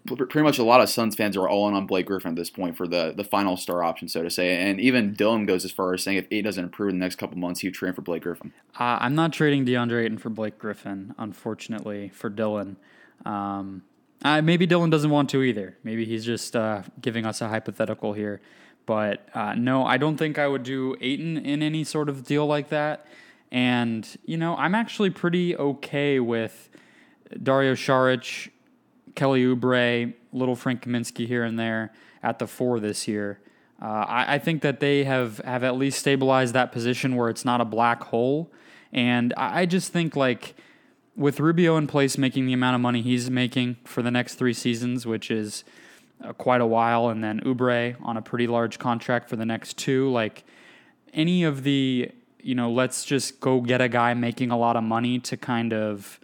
pretty 0.07 0.43
much 0.43 0.59
a 0.59 0.65
lot 0.65 0.81
of 0.81 0.89
Suns 0.89 1.15
fans 1.15 1.37
are 1.37 1.49
all 1.49 1.69
in 1.69 1.75
on 1.75 1.87
Blake 1.87 2.07
Griffin 2.07 2.31
at 2.31 2.37
this 2.37 2.51
point 2.51 2.77
for 2.77 2.87
the 2.87 3.13
the 3.17 3.25
final 3.25 3.57
star 3.57 3.83
option, 3.83 4.09
so 4.09 4.23
to 4.23 4.31
say. 4.31 4.57
And 4.57 4.81
even 4.81 5.15
Dylan 5.15 5.47
goes 5.47 5.65
as 5.65 5.71
far 5.71 5.93
as 5.95 6.03
saying 6.03 6.19
if 6.19 6.27
Ayton 6.31 6.45
doesn't 6.45 6.65
improve 6.65 6.91
in 6.91 6.99
the 6.99 7.05
next 7.05 7.17
couple 7.17 7.39
months, 7.39 7.61
he 7.61 7.71
trade 7.71 7.95
for 7.95 8.03
Blake 8.03 8.23
Griffin. 8.23 8.53
Uh, 8.79 8.99
I'm 9.01 9.15
not 9.15 9.33
trading 9.33 9.65
DeAndre 9.67 10.05
Ayton 10.05 10.19
for 10.19 10.31
Blake 10.31 10.59
Griffin, 10.59 11.15
unfortunately, 11.19 12.09
for 12.11 12.31
Dylan. 12.31 12.77
Um, 13.25 13.83
uh, 14.23 14.43
maybe 14.43 14.67
Dylan 14.67 14.91
doesn't 14.91 15.11
want 15.11 15.31
to 15.31 15.43
either. 15.43 15.77
Maybe 15.83 16.05
he's 16.05 16.25
just 16.25 16.55
uh, 16.55 16.83
giving 17.01 17.25
us 17.25 17.41
a 17.41 17.49
hypothetical 17.49 18.13
here. 18.13 18.41
But 18.87 19.29
uh, 19.35 19.55
no, 19.55 19.85
I 19.85 19.99
don't 19.99 20.17
think 20.17 20.39
I 20.39 20.49
would 20.49 20.63
do 20.63 20.97
Ayton 21.01 21.37
in 21.39 21.63
any 21.63 21.85
sort 21.85 22.09
of 22.09 22.25
deal 22.25 22.47
like 22.47 22.71
that. 22.71 23.07
And, 23.53 24.07
you 24.25 24.37
know, 24.37 24.57
I'm 24.57 24.75
actually 24.75 25.11
pretty 25.11 25.57
okay 25.57 26.21
with 26.21 26.69
Dario 27.43 27.75
Saric, 27.75 28.51
Kelly 29.15 29.45
Oubre, 29.45 30.15
little 30.33 30.57
Frank 30.57 30.83
Kaminsky 30.83 31.27
here 31.27 31.45
and 31.45 31.59
there 31.59 31.93
at 32.23 32.39
the 32.39 32.47
four 32.47 32.81
this 32.81 33.09
year. 33.09 33.41
Uh, 33.81 34.05
I, 34.07 34.35
I, 34.35 34.39
think 34.39 34.61
that 34.61 34.81
they 34.81 35.05
have, 35.05 35.39
have 35.39 35.65
at 35.65 35.75
least 35.75 35.99
stabilized 35.99 36.53
that 36.53 36.71
position 36.71 37.17
where 37.17 37.31
it's 37.31 37.47
not 37.47 37.63
a 37.63 37.65
black 37.65 38.05
hole. 38.05 38.53
And 38.93 39.33
I, 39.39 39.63
I 39.63 39.67
just 39.67 39.91
think, 39.91 40.15
like, 40.15 40.55
with 41.17 41.41
Rubio 41.41 41.77
in 41.77 41.87
place 41.87 42.19
making 42.19 42.47
the 42.47 42.53
amount 42.53 42.75
of 42.75 42.81
money 42.81 43.01
he's 43.01 43.31
making 43.31 43.77
for 43.85 44.03
the 44.03 44.11
next 44.11 44.35
three 44.35 44.53
seasons, 44.53 45.07
which 45.07 45.31
is 45.31 45.65
uh, 46.23 46.33
quite 46.35 46.61
a 46.61 46.67
while, 46.67 47.09
and 47.09 47.25
then 47.25 47.41
Oubre 47.41 47.97
on 48.03 48.17
a 48.17 48.23
pretty 48.23 48.47
large 48.47 48.79
contract 48.79 49.29
for 49.29 49.37
the 49.37 49.47
next 49.47 49.79
two. 49.79 50.11
Like 50.11 50.45
any 51.15 51.45
of 51.45 51.63
the, 51.63 52.11
you 52.43 52.55
know, 52.55 52.71
let's 52.71 53.05
just 53.05 53.41
go 53.41 53.61
get 53.61 53.81
a 53.81 53.89
guy 53.89 54.15
making 54.15 54.51
a 54.51 54.59
lot 54.59 54.77
of 54.77 54.85
money 54.85 55.19
to 55.21 55.37
kind 55.37 55.73
of 55.73 56.21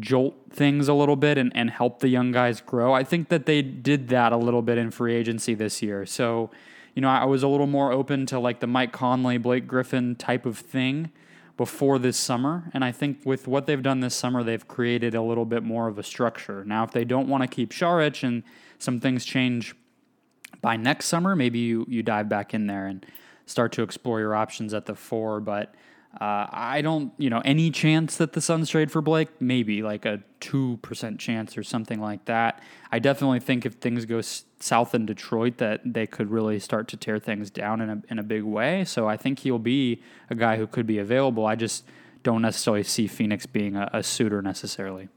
jolt 0.00 0.34
things 0.50 0.88
a 0.88 0.94
little 0.94 1.16
bit 1.16 1.38
and, 1.38 1.52
and 1.54 1.70
help 1.70 2.00
the 2.00 2.08
young 2.08 2.32
guys 2.32 2.60
grow. 2.60 2.92
I 2.92 3.04
think 3.04 3.28
that 3.28 3.46
they 3.46 3.62
did 3.62 4.08
that 4.08 4.32
a 4.32 4.36
little 4.36 4.62
bit 4.62 4.78
in 4.78 4.90
free 4.90 5.14
agency 5.14 5.54
this 5.54 5.80
year. 5.80 6.04
So, 6.06 6.50
you 6.94 7.02
know, 7.02 7.08
I 7.08 7.24
was 7.24 7.42
a 7.42 7.48
little 7.48 7.66
more 7.66 7.92
open 7.92 8.26
to 8.26 8.38
like 8.38 8.60
the 8.60 8.66
Mike 8.66 8.92
Conley, 8.92 9.38
Blake 9.38 9.66
Griffin 9.66 10.16
type 10.16 10.46
of 10.46 10.58
thing 10.58 11.10
before 11.56 11.98
this 11.98 12.16
summer. 12.16 12.70
And 12.74 12.84
I 12.84 12.92
think 12.92 13.20
with 13.24 13.46
what 13.46 13.66
they've 13.66 13.82
done 13.82 14.00
this 14.00 14.14
summer, 14.14 14.42
they've 14.42 14.66
created 14.66 15.14
a 15.14 15.22
little 15.22 15.44
bit 15.44 15.62
more 15.62 15.88
of 15.88 15.98
a 15.98 16.02
structure. 16.02 16.64
Now, 16.64 16.84
if 16.84 16.90
they 16.90 17.04
don't 17.04 17.28
want 17.28 17.42
to 17.42 17.48
keep 17.48 17.70
Saric 17.70 18.22
and 18.22 18.42
some 18.78 19.00
things 19.00 19.24
change 19.24 19.74
by 20.60 20.76
next 20.76 21.06
summer, 21.06 21.36
maybe 21.36 21.58
you, 21.60 21.86
you 21.88 22.02
dive 22.02 22.28
back 22.28 22.52
in 22.52 22.66
there 22.66 22.86
and 22.86 23.06
start 23.46 23.72
to 23.72 23.82
explore 23.82 24.20
your 24.20 24.34
options 24.34 24.74
at 24.74 24.86
the 24.86 24.94
four. 24.94 25.40
But 25.40 25.74
Uh, 26.20 26.46
I 26.50 26.80
don't, 26.80 27.12
you 27.18 27.28
know, 27.28 27.42
any 27.44 27.70
chance 27.70 28.16
that 28.16 28.32
the 28.32 28.40
Suns 28.40 28.70
trade 28.70 28.90
for 28.90 29.02
Blake? 29.02 29.28
Maybe 29.38 29.82
like 29.82 30.06
a 30.06 30.22
2% 30.40 31.18
chance 31.18 31.58
or 31.58 31.62
something 31.62 32.00
like 32.00 32.24
that. 32.24 32.62
I 32.90 32.98
definitely 32.98 33.40
think 33.40 33.66
if 33.66 33.74
things 33.74 34.06
go 34.06 34.22
south 34.22 34.94
in 34.94 35.04
Detroit, 35.04 35.58
that 35.58 35.80
they 35.84 36.06
could 36.06 36.30
really 36.30 36.58
start 36.58 36.88
to 36.88 36.96
tear 36.96 37.18
things 37.18 37.50
down 37.50 37.82
in 37.82 37.90
a, 37.90 38.02
in 38.08 38.18
a 38.18 38.22
big 38.22 38.44
way. 38.44 38.84
So 38.84 39.06
I 39.06 39.18
think 39.18 39.40
he'll 39.40 39.58
be 39.58 40.02
a 40.30 40.34
guy 40.34 40.56
who 40.56 40.66
could 40.66 40.86
be 40.86 40.98
available. 40.98 41.44
I 41.44 41.54
just 41.54 41.84
don't 42.22 42.42
necessarily 42.42 42.82
see 42.82 43.06
Phoenix 43.06 43.44
being 43.44 43.76
a, 43.76 43.90
a 43.92 44.02
suitor 44.02 44.40
necessarily. 44.40 45.08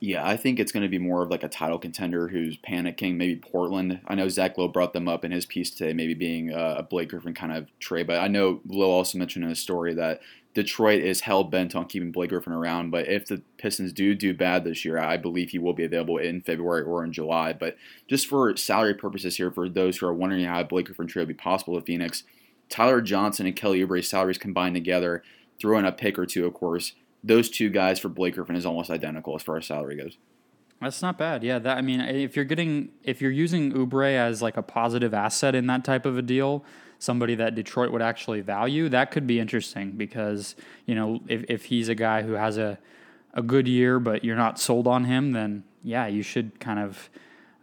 Yeah, 0.00 0.24
I 0.24 0.36
think 0.36 0.60
it's 0.60 0.70
going 0.70 0.84
to 0.84 0.88
be 0.88 0.98
more 0.98 1.22
of 1.22 1.30
like 1.30 1.42
a 1.42 1.48
title 1.48 1.78
contender 1.78 2.28
who's 2.28 2.56
panicking. 2.56 3.16
Maybe 3.16 3.34
Portland. 3.34 4.00
I 4.06 4.14
know 4.14 4.28
Zach 4.28 4.56
Lowe 4.56 4.68
brought 4.68 4.92
them 4.92 5.08
up 5.08 5.24
in 5.24 5.32
his 5.32 5.44
piece 5.44 5.70
today, 5.70 5.92
maybe 5.92 6.14
being 6.14 6.50
a 6.50 6.86
Blake 6.88 7.08
Griffin 7.08 7.34
kind 7.34 7.52
of 7.52 7.66
trade. 7.80 8.06
But 8.06 8.20
I 8.20 8.28
know 8.28 8.60
Lowe 8.66 8.90
also 8.90 9.18
mentioned 9.18 9.44
in 9.44 9.50
his 9.50 9.58
story 9.58 9.94
that 9.94 10.20
Detroit 10.54 11.02
is 11.02 11.22
hell 11.22 11.42
bent 11.42 11.74
on 11.74 11.86
keeping 11.86 12.12
Blake 12.12 12.30
Griffin 12.30 12.52
around. 12.52 12.90
But 12.90 13.08
if 13.08 13.26
the 13.26 13.42
Pistons 13.56 13.92
do 13.92 14.14
do 14.14 14.32
bad 14.32 14.62
this 14.62 14.84
year, 14.84 14.98
I 14.98 15.16
believe 15.16 15.50
he 15.50 15.58
will 15.58 15.74
be 15.74 15.84
available 15.84 16.18
in 16.18 16.42
February 16.42 16.82
or 16.82 17.02
in 17.02 17.12
July. 17.12 17.52
But 17.52 17.76
just 18.06 18.28
for 18.28 18.56
salary 18.56 18.94
purposes 18.94 19.36
here, 19.36 19.50
for 19.50 19.68
those 19.68 19.98
who 19.98 20.06
are 20.06 20.14
wondering 20.14 20.44
how 20.44 20.62
Blake 20.62 20.86
Griffin 20.86 21.08
trade 21.08 21.22
would 21.22 21.36
be 21.36 21.42
possible 21.42 21.74
to 21.74 21.84
Phoenix, 21.84 22.22
Tyler 22.68 23.00
Johnson 23.00 23.46
and 23.46 23.56
Kelly 23.56 23.82
Oubre's 23.82 24.08
salaries 24.08 24.38
combined 24.38 24.76
together, 24.76 25.24
throw 25.60 25.76
in 25.76 25.84
a 25.84 25.90
pick 25.90 26.20
or 26.20 26.26
two, 26.26 26.46
of 26.46 26.54
course 26.54 26.92
those 27.22 27.50
two 27.50 27.68
guys 27.68 27.98
for 27.98 28.08
Blake 28.08 28.34
Griffin 28.34 28.56
is 28.56 28.66
almost 28.66 28.90
identical 28.90 29.34
as 29.34 29.42
far 29.42 29.56
as 29.56 29.66
salary 29.66 29.96
goes. 29.96 30.16
That's 30.80 31.02
not 31.02 31.18
bad. 31.18 31.42
Yeah, 31.42 31.58
that 31.58 31.76
I 31.76 31.80
mean, 31.80 32.00
if 32.00 32.36
you're 32.36 32.44
getting 32.44 32.90
if 33.02 33.20
you're 33.20 33.32
using 33.32 33.72
Oubre 33.72 34.14
as 34.14 34.40
like 34.40 34.56
a 34.56 34.62
positive 34.62 35.12
asset 35.12 35.54
in 35.54 35.66
that 35.66 35.84
type 35.84 36.06
of 36.06 36.16
a 36.16 36.22
deal, 36.22 36.64
somebody 37.00 37.34
that 37.34 37.54
Detroit 37.54 37.90
would 37.90 38.02
actually 38.02 38.40
value, 38.42 38.88
that 38.88 39.10
could 39.10 39.26
be 39.26 39.40
interesting 39.40 39.92
because 39.92 40.54
you 40.86 40.94
know 40.94 41.20
if 41.26 41.44
if 41.48 41.64
he's 41.66 41.88
a 41.88 41.96
guy 41.96 42.22
who 42.22 42.32
has 42.32 42.58
a 42.58 42.78
a 43.34 43.42
good 43.42 43.66
year, 43.66 43.98
but 43.98 44.24
you're 44.24 44.36
not 44.36 44.58
sold 44.58 44.86
on 44.86 45.04
him, 45.04 45.32
then 45.32 45.64
yeah, 45.82 46.06
you 46.06 46.22
should 46.22 46.60
kind 46.60 46.78
of 46.78 47.10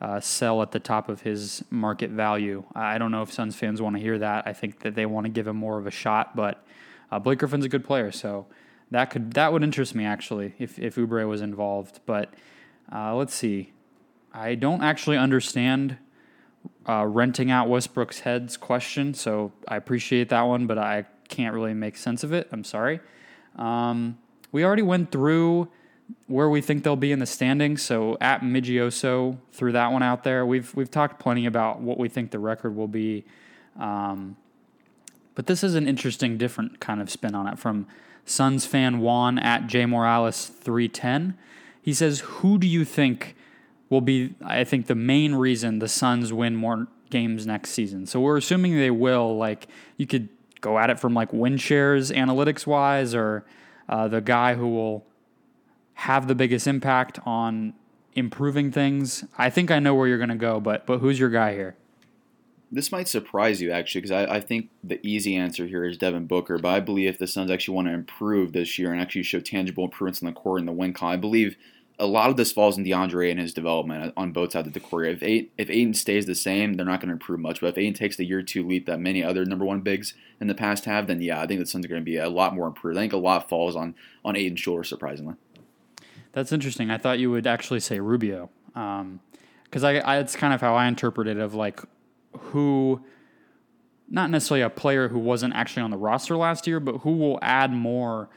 uh, 0.01 0.19
sell 0.19 0.61
at 0.61 0.71
the 0.71 0.79
top 0.79 1.07
of 1.07 1.21
his 1.21 1.63
market 1.69 2.09
value. 2.09 2.63
I 2.75 2.97
don't 2.97 3.11
know 3.11 3.21
if 3.21 3.31
Suns 3.31 3.55
fans 3.55 3.81
want 3.81 3.95
to 3.95 4.01
hear 4.01 4.17
that. 4.19 4.45
I 4.45 4.53
think 4.53 4.81
that 4.81 4.95
they 4.95 5.05
want 5.05 5.25
to 5.25 5.29
give 5.29 5.47
him 5.47 5.55
more 5.55 5.77
of 5.77 5.87
a 5.87 5.91
shot, 5.91 6.35
but 6.35 6.65
uh, 7.11 7.19
Blake 7.19 7.39
Griffin's 7.39 7.65
a 7.65 7.69
good 7.69 7.85
player, 7.85 8.11
so 8.11 8.45
that 8.91 9.09
could 9.09 9.33
that 9.33 9.51
would 9.51 9.63
interest 9.63 9.95
me 9.95 10.05
actually 10.05 10.53
if 10.59 10.79
if 10.79 10.95
Oubre 10.95 11.27
was 11.27 11.41
involved. 11.41 11.99
But 12.05 12.33
uh, 12.91 13.15
let's 13.15 13.33
see, 13.33 13.73
I 14.33 14.55
don't 14.55 14.83
actually 14.83 15.17
understand 15.17 15.97
uh, 16.87 17.05
renting 17.05 17.51
out 17.51 17.67
Westbrook's 17.69 18.19
heads 18.21 18.57
question, 18.57 19.13
so 19.13 19.51
I 19.67 19.75
appreciate 19.75 20.29
that 20.29 20.43
one, 20.43 20.67
but 20.67 20.77
I 20.77 21.05
can't 21.27 21.53
really 21.53 21.73
make 21.73 21.97
sense 21.97 22.23
of 22.23 22.31
it. 22.33 22.47
I'm 22.51 22.63
sorry. 22.63 22.99
Um, 23.55 24.17
we 24.51 24.63
already 24.63 24.83
went 24.83 25.11
through 25.11 25.69
where 26.27 26.49
we 26.49 26.61
think 26.61 26.83
they'll 26.83 26.95
be 26.95 27.11
in 27.11 27.19
the 27.19 27.25
standings. 27.25 27.81
So 27.81 28.17
at 28.21 28.41
Migioso 28.41 29.37
threw 29.51 29.71
that 29.71 29.91
one 29.91 30.03
out 30.03 30.23
there. 30.23 30.45
We've 30.45 30.73
we've 30.75 30.91
talked 30.91 31.19
plenty 31.19 31.45
about 31.45 31.81
what 31.81 31.97
we 31.97 32.09
think 32.09 32.31
the 32.31 32.39
record 32.39 32.75
will 32.75 32.87
be, 32.87 33.25
um, 33.79 34.37
but 35.33 35.47
this 35.47 35.63
is 35.63 35.75
an 35.75 35.87
interesting, 35.87 36.37
different 36.37 36.79
kind 36.79 37.01
of 37.01 37.09
spin 37.09 37.35
on 37.35 37.47
it 37.47 37.57
from 37.57 37.87
Suns 38.25 38.65
fan 38.65 38.99
Juan 38.99 39.37
at 39.39 39.67
J 39.67 39.85
Morales 39.85 40.47
310. 40.47 41.37
He 41.81 41.93
says, 41.93 42.19
Who 42.19 42.57
do 42.57 42.67
you 42.67 42.83
think 42.83 43.35
will 43.89 44.01
be, 44.01 44.35
I 44.43 44.63
think, 44.63 44.87
the 44.87 44.95
main 44.95 45.35
reason 45.35 45.79
the 45.79 45.87
Suns 45.87 46.33
win 46.33 46.55
more 46.55 46.87
games 47.11 47.45
next 47.45 47.69
season? 47.69 48.07
So 48.07 48.19
we're 48.19 48.37
assuming 48.37 48.75
they 48.75 48.91
will. 48.91 49.37
Like, 49.37 49.67
you 49.97 50.07
could 50.07 50.29
go 50.61 50.79
at 50.79 50.89
it 50.89 50.99
from 50.99 51.13
like 51.13 51.31
win 51.31 51.57
shares 51.57 52.11
analytics 52.11 52.65
wise, 52.65 53.13
or 53.13 53.45
uh, 53.87 54.07
the 54.07 54.21
guy 54.21 54.55
who 54.55 54.67
will 54.67 55.05
have 55.93 56.27
the 56.27 56.35
biggest 56.35 56.65
impact 56.65 57.19
on 57.25 57.73
improving 58.15 58.71
things. 58.71 59.23
I 59.37 59.49
think 59.49 59.69
I 59.69 59.79
know 59.79 59.93
where 59.93 60.07
you're 60.07 60.17
going 60.17 60.29
to 60.29 60.35
go, 60.35 60.59
but 60.59 60.85
but 60.87 60.97
who's 60.97 61.19
your 61.19 61.29
guy 61.29 61.53
here? 61.53 61.75
This 62.71 62.91
might 62.91 63.07
surprise 63.07 63.61
you 63.61 63.71
actually, 63.71 64.01
because 64.01 64.11
I, 64.11 64.35
I, 64.35 64.39
think 64.39 64.69
the 64.83 64.99
easy 65.05 65.35
answer 65.35 65.65
here 65.65 65.85
is 65.85 65.97
Devin 65.97 66.27
Booker. 66.27 66.57
But 66.57 66.69
I 66.69 66.79
believe 66.79 67.09
if 67.09 67.19
the 67.19 67.27
Suns 67.27 67.51
actually 67.51 67.75
want 67.75 67.87
to 67.87 67.93
improve 67.93 68.53
this 68.53 68.77
year 68.79 68.91
and 68.91 69.01
actually 69.01 69.23
show 69.23 69.39
tangible 69.39 69.85
improvements 69.85 70.21
in 70.21 70.27
the 70.27 70.33
court 70.33 70.59
and 70.59 70.67
the 70.67 70.73
win 70.73 70.93
column, 70.93 71.13
I 71.13 71.17
believe 71.17 71.57
a 71.97 72.05
lot 72.05 72.29
of 72.29 72.35
this 72.35 72.51
falls 72.51 72.77
in 72.77 72.83
DeAndre 72.83 73.31
and 73.31 73.39
his 73.39 73.53
development 73.53 74.13
on 74.17 74.31
both 74.31 74.51
sides 74.51 74.67
of 74.67 74.73
the 74.73 74.79
court. 74.79 75.07
If 75.07 75.19
Aiden, 75.21 75.49
if 75.57 75.69
Ayton 75.69 75.93
stays 75.93 76.25
the 76.25 76.35
same, 76.35 76.73
they're 76.73 76.85
not 76.85 76.99
going 76.99 77.09
to 77.09 77.13
improve 77.13 77.39
much. 77.39 77.61
But 77.61 77.67
if 77.67 77.75
Aiden 77.75 77.95
takes 77.95 78.17
the 78.17 78.25
year 78.25 78.41
two 78.41 78.67
leap 78.67 78.85
that 78.85 78.99
many 78.99 79.23
other 79.23 79.45
number 79.45 79.63
one 79.63 79.81
bigs 79.81 80.13
in 80.41 80.47
the 80.47 80.55
past 80.55 80.85
have, 80.85 81.07
then 81.07 81.21
yeah, 81.21 81.41
I 81.41 81.47
think 81.47 81.59
the 81.59 81.65
Suns 81.65 81.85
are 81.85 81.89
going 81.89 82.01
to 82.01 82.05
be 82.05 82.17
a 82.17 82.29
lot 82.29 82.53
more 82.53 82.67
improved. 82.67 82.97
I 82.97 83.01
think 83.01 83.13
a 83.13 83.17
lot 83.17 83.47
falls 83.47 83.75
on 83.75 83.95
on 84.23 84.35
Ayton's 84.35 84.59
shoulders, 84.59 84.89
surprisingly. 84.89 85.35
That's 86.33 86.51
interesting. 86.51 86.91
I 86.91 86.97
thought 86.97 87.19
you 87.19 87.31
would 87.31 87.47
actually 87.47 87.79
say 87.79 87.99
Rubio, 88.01 88.49
because 88.67 89.03
um, 89.03 89.85
I, 89.85 90.01
I, 90.01 90.17
it's 90.17 90.35
kind 90.35 90.53
of 90.53 90.59
how 90.59 90.75
I 90.75 90.87
interpret 90.87 91.27
it. 91.27 91.37
Of 91.37 91.53
like 91.53 91.81
who, 92.37 93.03
not 94.09 94.29
necessarily 94.29 94.61
a 94.61 94.69
player 94.69 95.09
who 95.09 95.19
wasn't 95.19 95.53
actually 95.53 95.83
on 95.83 95.91
the 95.91 95.97
roster 95.97 96.35
last 96.35 96.67
year, 96.67 96.79
but 96.79 96.99
who 96.99 97.15
will 97.17 97.39
add 97.41 97.71
more 97.71 98.29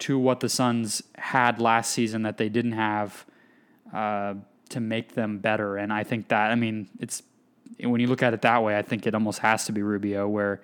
to 0.00 0.18
what 0.18 0.40
the 0.40 0.48
Suns 0.48 1.02
had 1.16 1.60
last 1.60 1.92
season 1.92 2.22
that 2.22 2.36
they 2.36 2.48
didn't 2.48 2.72
have 2.72 3.24
uh, 3.92 4.34
to 4.70 4.80
make 4.80 5.14
them 5.14 5.38
better. 5.38 5.76
And 5.76 5.92
I 5.92 6.02
think 6.02 6.28
that, 6.28 6.50
I 6.50 6.54
mean, 6.56 6.88
it's 6.98 7.22
when 7.80 8.00
you 8.00 8.06
look 8.06 8.22
at 8.22 8.34
it 8.34 8.42
that 8.42 8.62
way, 8.62 8.76
I 8.76 8.82
think 8.82 9.06
it 9.06 9.14
almost 9.14 9.40
has 9.40 9.64
to 9.66 9.72
be 9.72 9.82
Rubio, 9.82 10.28
where 10.28 10.60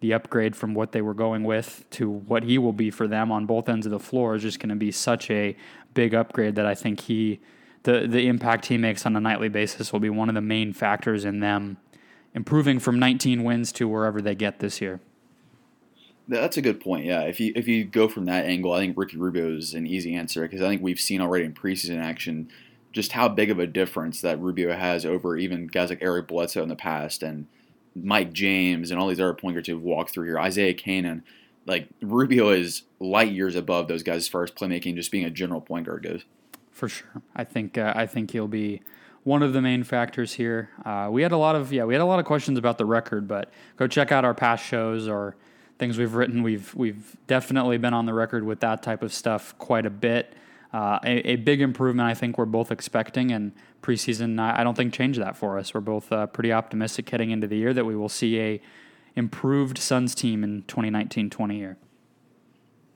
the 0.00 0.12
upgrade 0.12 0.56
from 0.56 0.74
what 0.74 0.92
they 0.92 1.00
were 1.00 1.14
going 1.14 1.44
with 1.44 1.84
to 1.90 2.10
what 2.10 2.42
he 2.42 2.58
will 2.58 2.72
be 2.72 2.90
for 2.90 3.06
them 3.06 3.30
on 3.30 3.46
both 3.46 3.68
ends 3.68 3.86
of 3.86 3.92
the 3.92 4.00
floor 4.00 4.34
is 4.34 4.42
just 4.42 4.58
going 4.58 4.68
to 4.68 4.76
be 4.76 4.90
such 4.90 5.30
a 5.30 5.56
big 5.94 6.12
upgrade 6.12 6.56
that 6.56 6.66
I 6.66 6.74
think 6.74 7.00
he, 7.00 7.40
the 7.84 8.06
the 8.06 8.26
impact 8.26 8.66
he 8.66 8.76
makes 8.76 9.06
on 9.06 9.16
a 9.16 9.20
nightly 9.20 9.48
basis 9.48 9.92
will 9.92 10.00
be 10.00 10.10
one 10.10 10.28
of 10.28 10.34
the 10.34 10.40
main 10.40 10.72
factors 10.72 11.24
in 11.24 11.40
them 11.40 11.76
improving 12.34 12.78
from 12.78 12.98
19 12.98 13.44
wins 13.44 13.72
to 13.72 13.88
wherever 13.88 14.20
they 14.20 14.34
get 14.34 14.58
this 14.60 14.80
year. 14.80 15.00
That's 16.28 16.56
a 16.56 16.62
good 16.62 16.80
point. 16.80 17.04
Yeah, 17.04 17.22
if 17.22 17.40
you 17.40 17.52
if 17.56 17.66
you 17.66 17.84
go 17.84 18.08
from 18.08 18.26
that 18.26 18.46
angle, 18.46 18.72
I 18.72 18.78
think 18.78 18.96
Ricky 18.96 19.16
Rubio 19.16 19.56
is 19.56 19.74
an 19.74 19.86
easy 19.86 20.14
answer 20.14 20.42
because 20.42 20.62
I 20.62 20.68
think 20.68 20.80
we've 20.80 21.00
seen 21.00 21.20
already 21.20 21.44
in 21.44 21.52
preseason 21.52 22.00
action 22.00 22.48
just 22.92 23.12
how 23.12 23.28
big 23.28 23.50
of 23.50 23.58
a 23.58 23.66
difference 23.66 24.20
that 24.20 24.40
Rubio 24.40 24.74
has 24.74 25.04
over 25.04 25.36
even 25.36 25.66
guys 25.66 25.90
like 25.90 26.02
Eric 26.02 26.28
Bledsoe 26.28 26.62
in 26.62 26.68
the 26.68 26.76
past 26.76 27.22
and 27.22 27.46
Mike 27.94 28.32
James 28.32 28.90
and 28.90 29.00
all 29.00 29.08
these 29.08 29.20
other 29.20 29.34
point 29.34 29.54
guards 29.54 29.68
who've 29.68 29.82
walked 29.82 30.10
through 30.10 30.26
here. 30.26 30.38
Isaiah 30.38 30.74
Canaan, 30.74 31.24
like 31.66 31.88
Rubio 32.00 32.50
is 32.50 32.82
light 33.00 33.32
years 33.32 33.56
above 33.56 33.88
those 33.88 34.02
guys 34.02 34.18
as 34.18 34.28
far 34.28 34.44
as 34.44 34.50
playmaking, 34.50 34.94
just 34.94 35.10
being 35.10 35.24
a 35.24 35.30
general 35.30 35.60
point 35.60 35.86
guard 35.86 36.02
goes. 36.02 36.24
For 36.70 36.88
sure, 36.88 37.22
I 37.34 37.44
think 37.44 37.76
uh, 37.76 37.92
I 37.96 38.06
think 38.06 38.30
he'll 38.30 38.48
be 38.48 38.82
one 39.24 39.42
of 39.42 39.52
the 39.52 39.62
main 39.62 39.84
factors 39.84 40.32
here. 40.32 40.70
Uh, 40.84 41.08
we 41.10 41.22
had 41.22 41.32
a 41.32 41.36
lot 41.36 41.54
of 41.54 41.72
yeah, 41.72 41.84
we 41.84 41.94
had 41.94 42.00
a 42.00 42.06
lot 42.06 42.18
of 42.18 42.24
questions 42.24 42.58
about 42.58 42.78
the 42.78 42.84
record, 42.84 43.28
but 43.28 43.52
go 43.76 43.86
check 43.86 44.12
out 44.12 44.24
our 44.24 44.34
past 44.34 44.64
shows 44.64 45.08
or 45.08 45.36
things 45.78 45.98
we've 45.98 46.14
written. 46.14 46.42
We've 46.42 46.74
we've 46.74 47.16
definitely 47.26 47.78
been 47.78 47.94
on 47.94 48.06
the 48.06 48.14
record 48.14 48.44
with 48.44 48.60
that 48.60 48.82
type 48.82 49.02
of 49.02 49.12
stuff 49.12 49.56
quite 49.58 49.86
a 49.86 49.90
bit. 49.90 50.34
Uh, 50.72 50.98
a, 51.04 51.32
a, 51.32 51.36
big 51.36 51.60
improvement, 51.60 52.08
I 52.08 52.14
think 52.14 52.38
we're 52.38 52.46
both 52.46 52.72
expecting, 52.72 53.30
and 53.30 53.52
preseason 53.82 54.40
I, 54.40 54.60
I 54.60 54.64
don't 54.64 54.74
think 54.74 54.94
changed 54.94 55.20
that 55.20 55.36
for 55.36 55.58
us. 55.58 55.74
We're 55.74 55.82
both 55.82 56.10
uh, 56.10 56.26
pretty 56.28 56.50
optimistic 56.50 57.10
heading 57.10 57.30
into 57.30 57.46
the 57.46 57.58
year 57.58 57.74
that 57.74 57.84
we 57.84 57.94
will 57.94 58.08
see 58.08 58.40
a 58.40 58.60
improved 59.14 59.76
Suns 59.76 60.14
team 60.14 60.42
in 60.42 60.62
2019-20 60.62 61.58
year. 61.58 61.76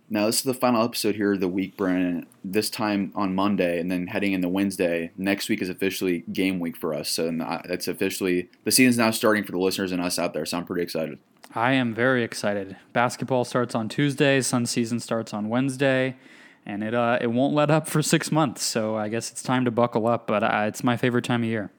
Now, 0.09 0.27
this 0.27 0.37
is 0.37 0.43
the 0.43 0.55
final 0.55 0.85
episode 0.85 1.17
here 1.17 1.33
of 1.33 1.41
the 1.41 1.49
week, 1.49 1.77
Brennan. 1.77 2.27
This 2.45 2.71
time 2.71 3.13
on 3.17 3.35
Monday, 3.35 3.81
and 3.81 3.91
then 3.91 4.07
heading 4.07 4.33
into 4.33 4.49
Wednesday. 4.49 5.11
Next 5.17 5.49
week 5.49 5.61
is 5.61 5.69
officially 5.69 6.21
game 6.33 6.61
week 6.61 6.77
for 6.77 6.95
us. 6.95 7.11
So 7.11 7.31
that's 7.65 7.89
officially 7.89 8.49
the 8.65 8.71
season's 8.71 8.99
now 8.99 9.11
starting 9.11 9.43
for 9.43 9.53
the 9.53 9.59
listeners 9.59 9.91
and 9.91 10.01
us 10.01 10.19
out 10.19 10.33
there. 10.33 10.47
So 10.47 10.59
I'm 10.59 10.65
pretty 10.65 10.83
excited. 10.83 11.19
I 11.55 11.73
am 11.73 11.95
very 11.95 12.23
excited. 12.23 12.77
Basketball 12.93 13.45
starts 13.45 13.75
on 13.75 13.89
Tuesday. 13.89 14.41
Sun 14.41 14.67
season 14.67 15.01
starts 15.01 15.35
on 15.35 15.49
Wednesday, 15.49 16.17
and 16.65 16.85
it 16.85 16.95
uh, 16.95 17.19
it 17.21 17.29
won't 17.29 17.55
let 17.55 17.71
up 17.71 17.89
for 17.89 18.03
six 18.03 18.31
months. 18.31 18.63
So 18.63 18.97
I 18.97 19.09
guess 19.09 19.33
it's 19.33 19.43
time 19.43 19.65
to 19.65 19.71
buckle 19.71 20.07
up. 20.07 20.27
But 20.27 20.45
uh, 20.45 20.65
it's 20.69 20.85
my 20.85 20.97
favorite 20.97 21.25
time 21.25 21.43
of 21.43 21.49
year. 21.49 21.71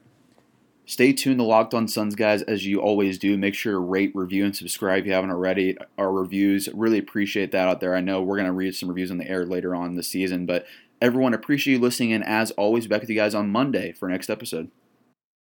Stay 0.88 1.12
tuned 1.12 1.38
to 1.38 1.44
Locked 1.44 1.74
On 1.74 1.86
Suns, 1.86 2.14
guys, 2.14 2.40
as 2.40 2.64
you 2.64 2.80
always 2.80 3.18
do. 3.18 3.36
Make 3.36 3.54
sure 3.54 3.74
to 3.74 3.78
rate, 3.78 4.10
review, 4.14 4.46
and 4.46 4.56
subscribe 4.56 5.00
if 5.00 5.06
you 5.06 5.12
haven't 5.12 5.28
already. 5.28 5.76
Our 5.98 6.10
reviews 6.10 6.66
really 6.72 6.96
appreciate 6.96 7.52
that 7.52 7.68
out 7.68 7.80
there. 7.80 7.94
I 7.94 8.00
know 8.00 8.22
we're 8.22 8.38
going 8.38 8.46
to 8.46 8.54
read 8.54 8.74
some 8.74 8.88
reviews 8.88 9.10
on 9.10 9.18
the 9.18 9.28
air 9.28 9.44
later 9.44 9.74
on 9.74 9.96
this 9.96 10.08
season, 10.08 10.46
but 10.46 10.66
everyone 11.02 11.34
appreciate 11.34 11.74
you 11.74 11.78
listening. 11.78 12.14
And 12.14 12.24
as 12.24 12.52
always, 12.52 12.86
back 12.86 13.02
with 13.02 13.10
you 13.10 13.16
guys 13.16 13.34
on 13.34 13.50
Monday 13.50 13.92
for 13.92 14.08
next 14.08 14.30
episode. 14.30 14.70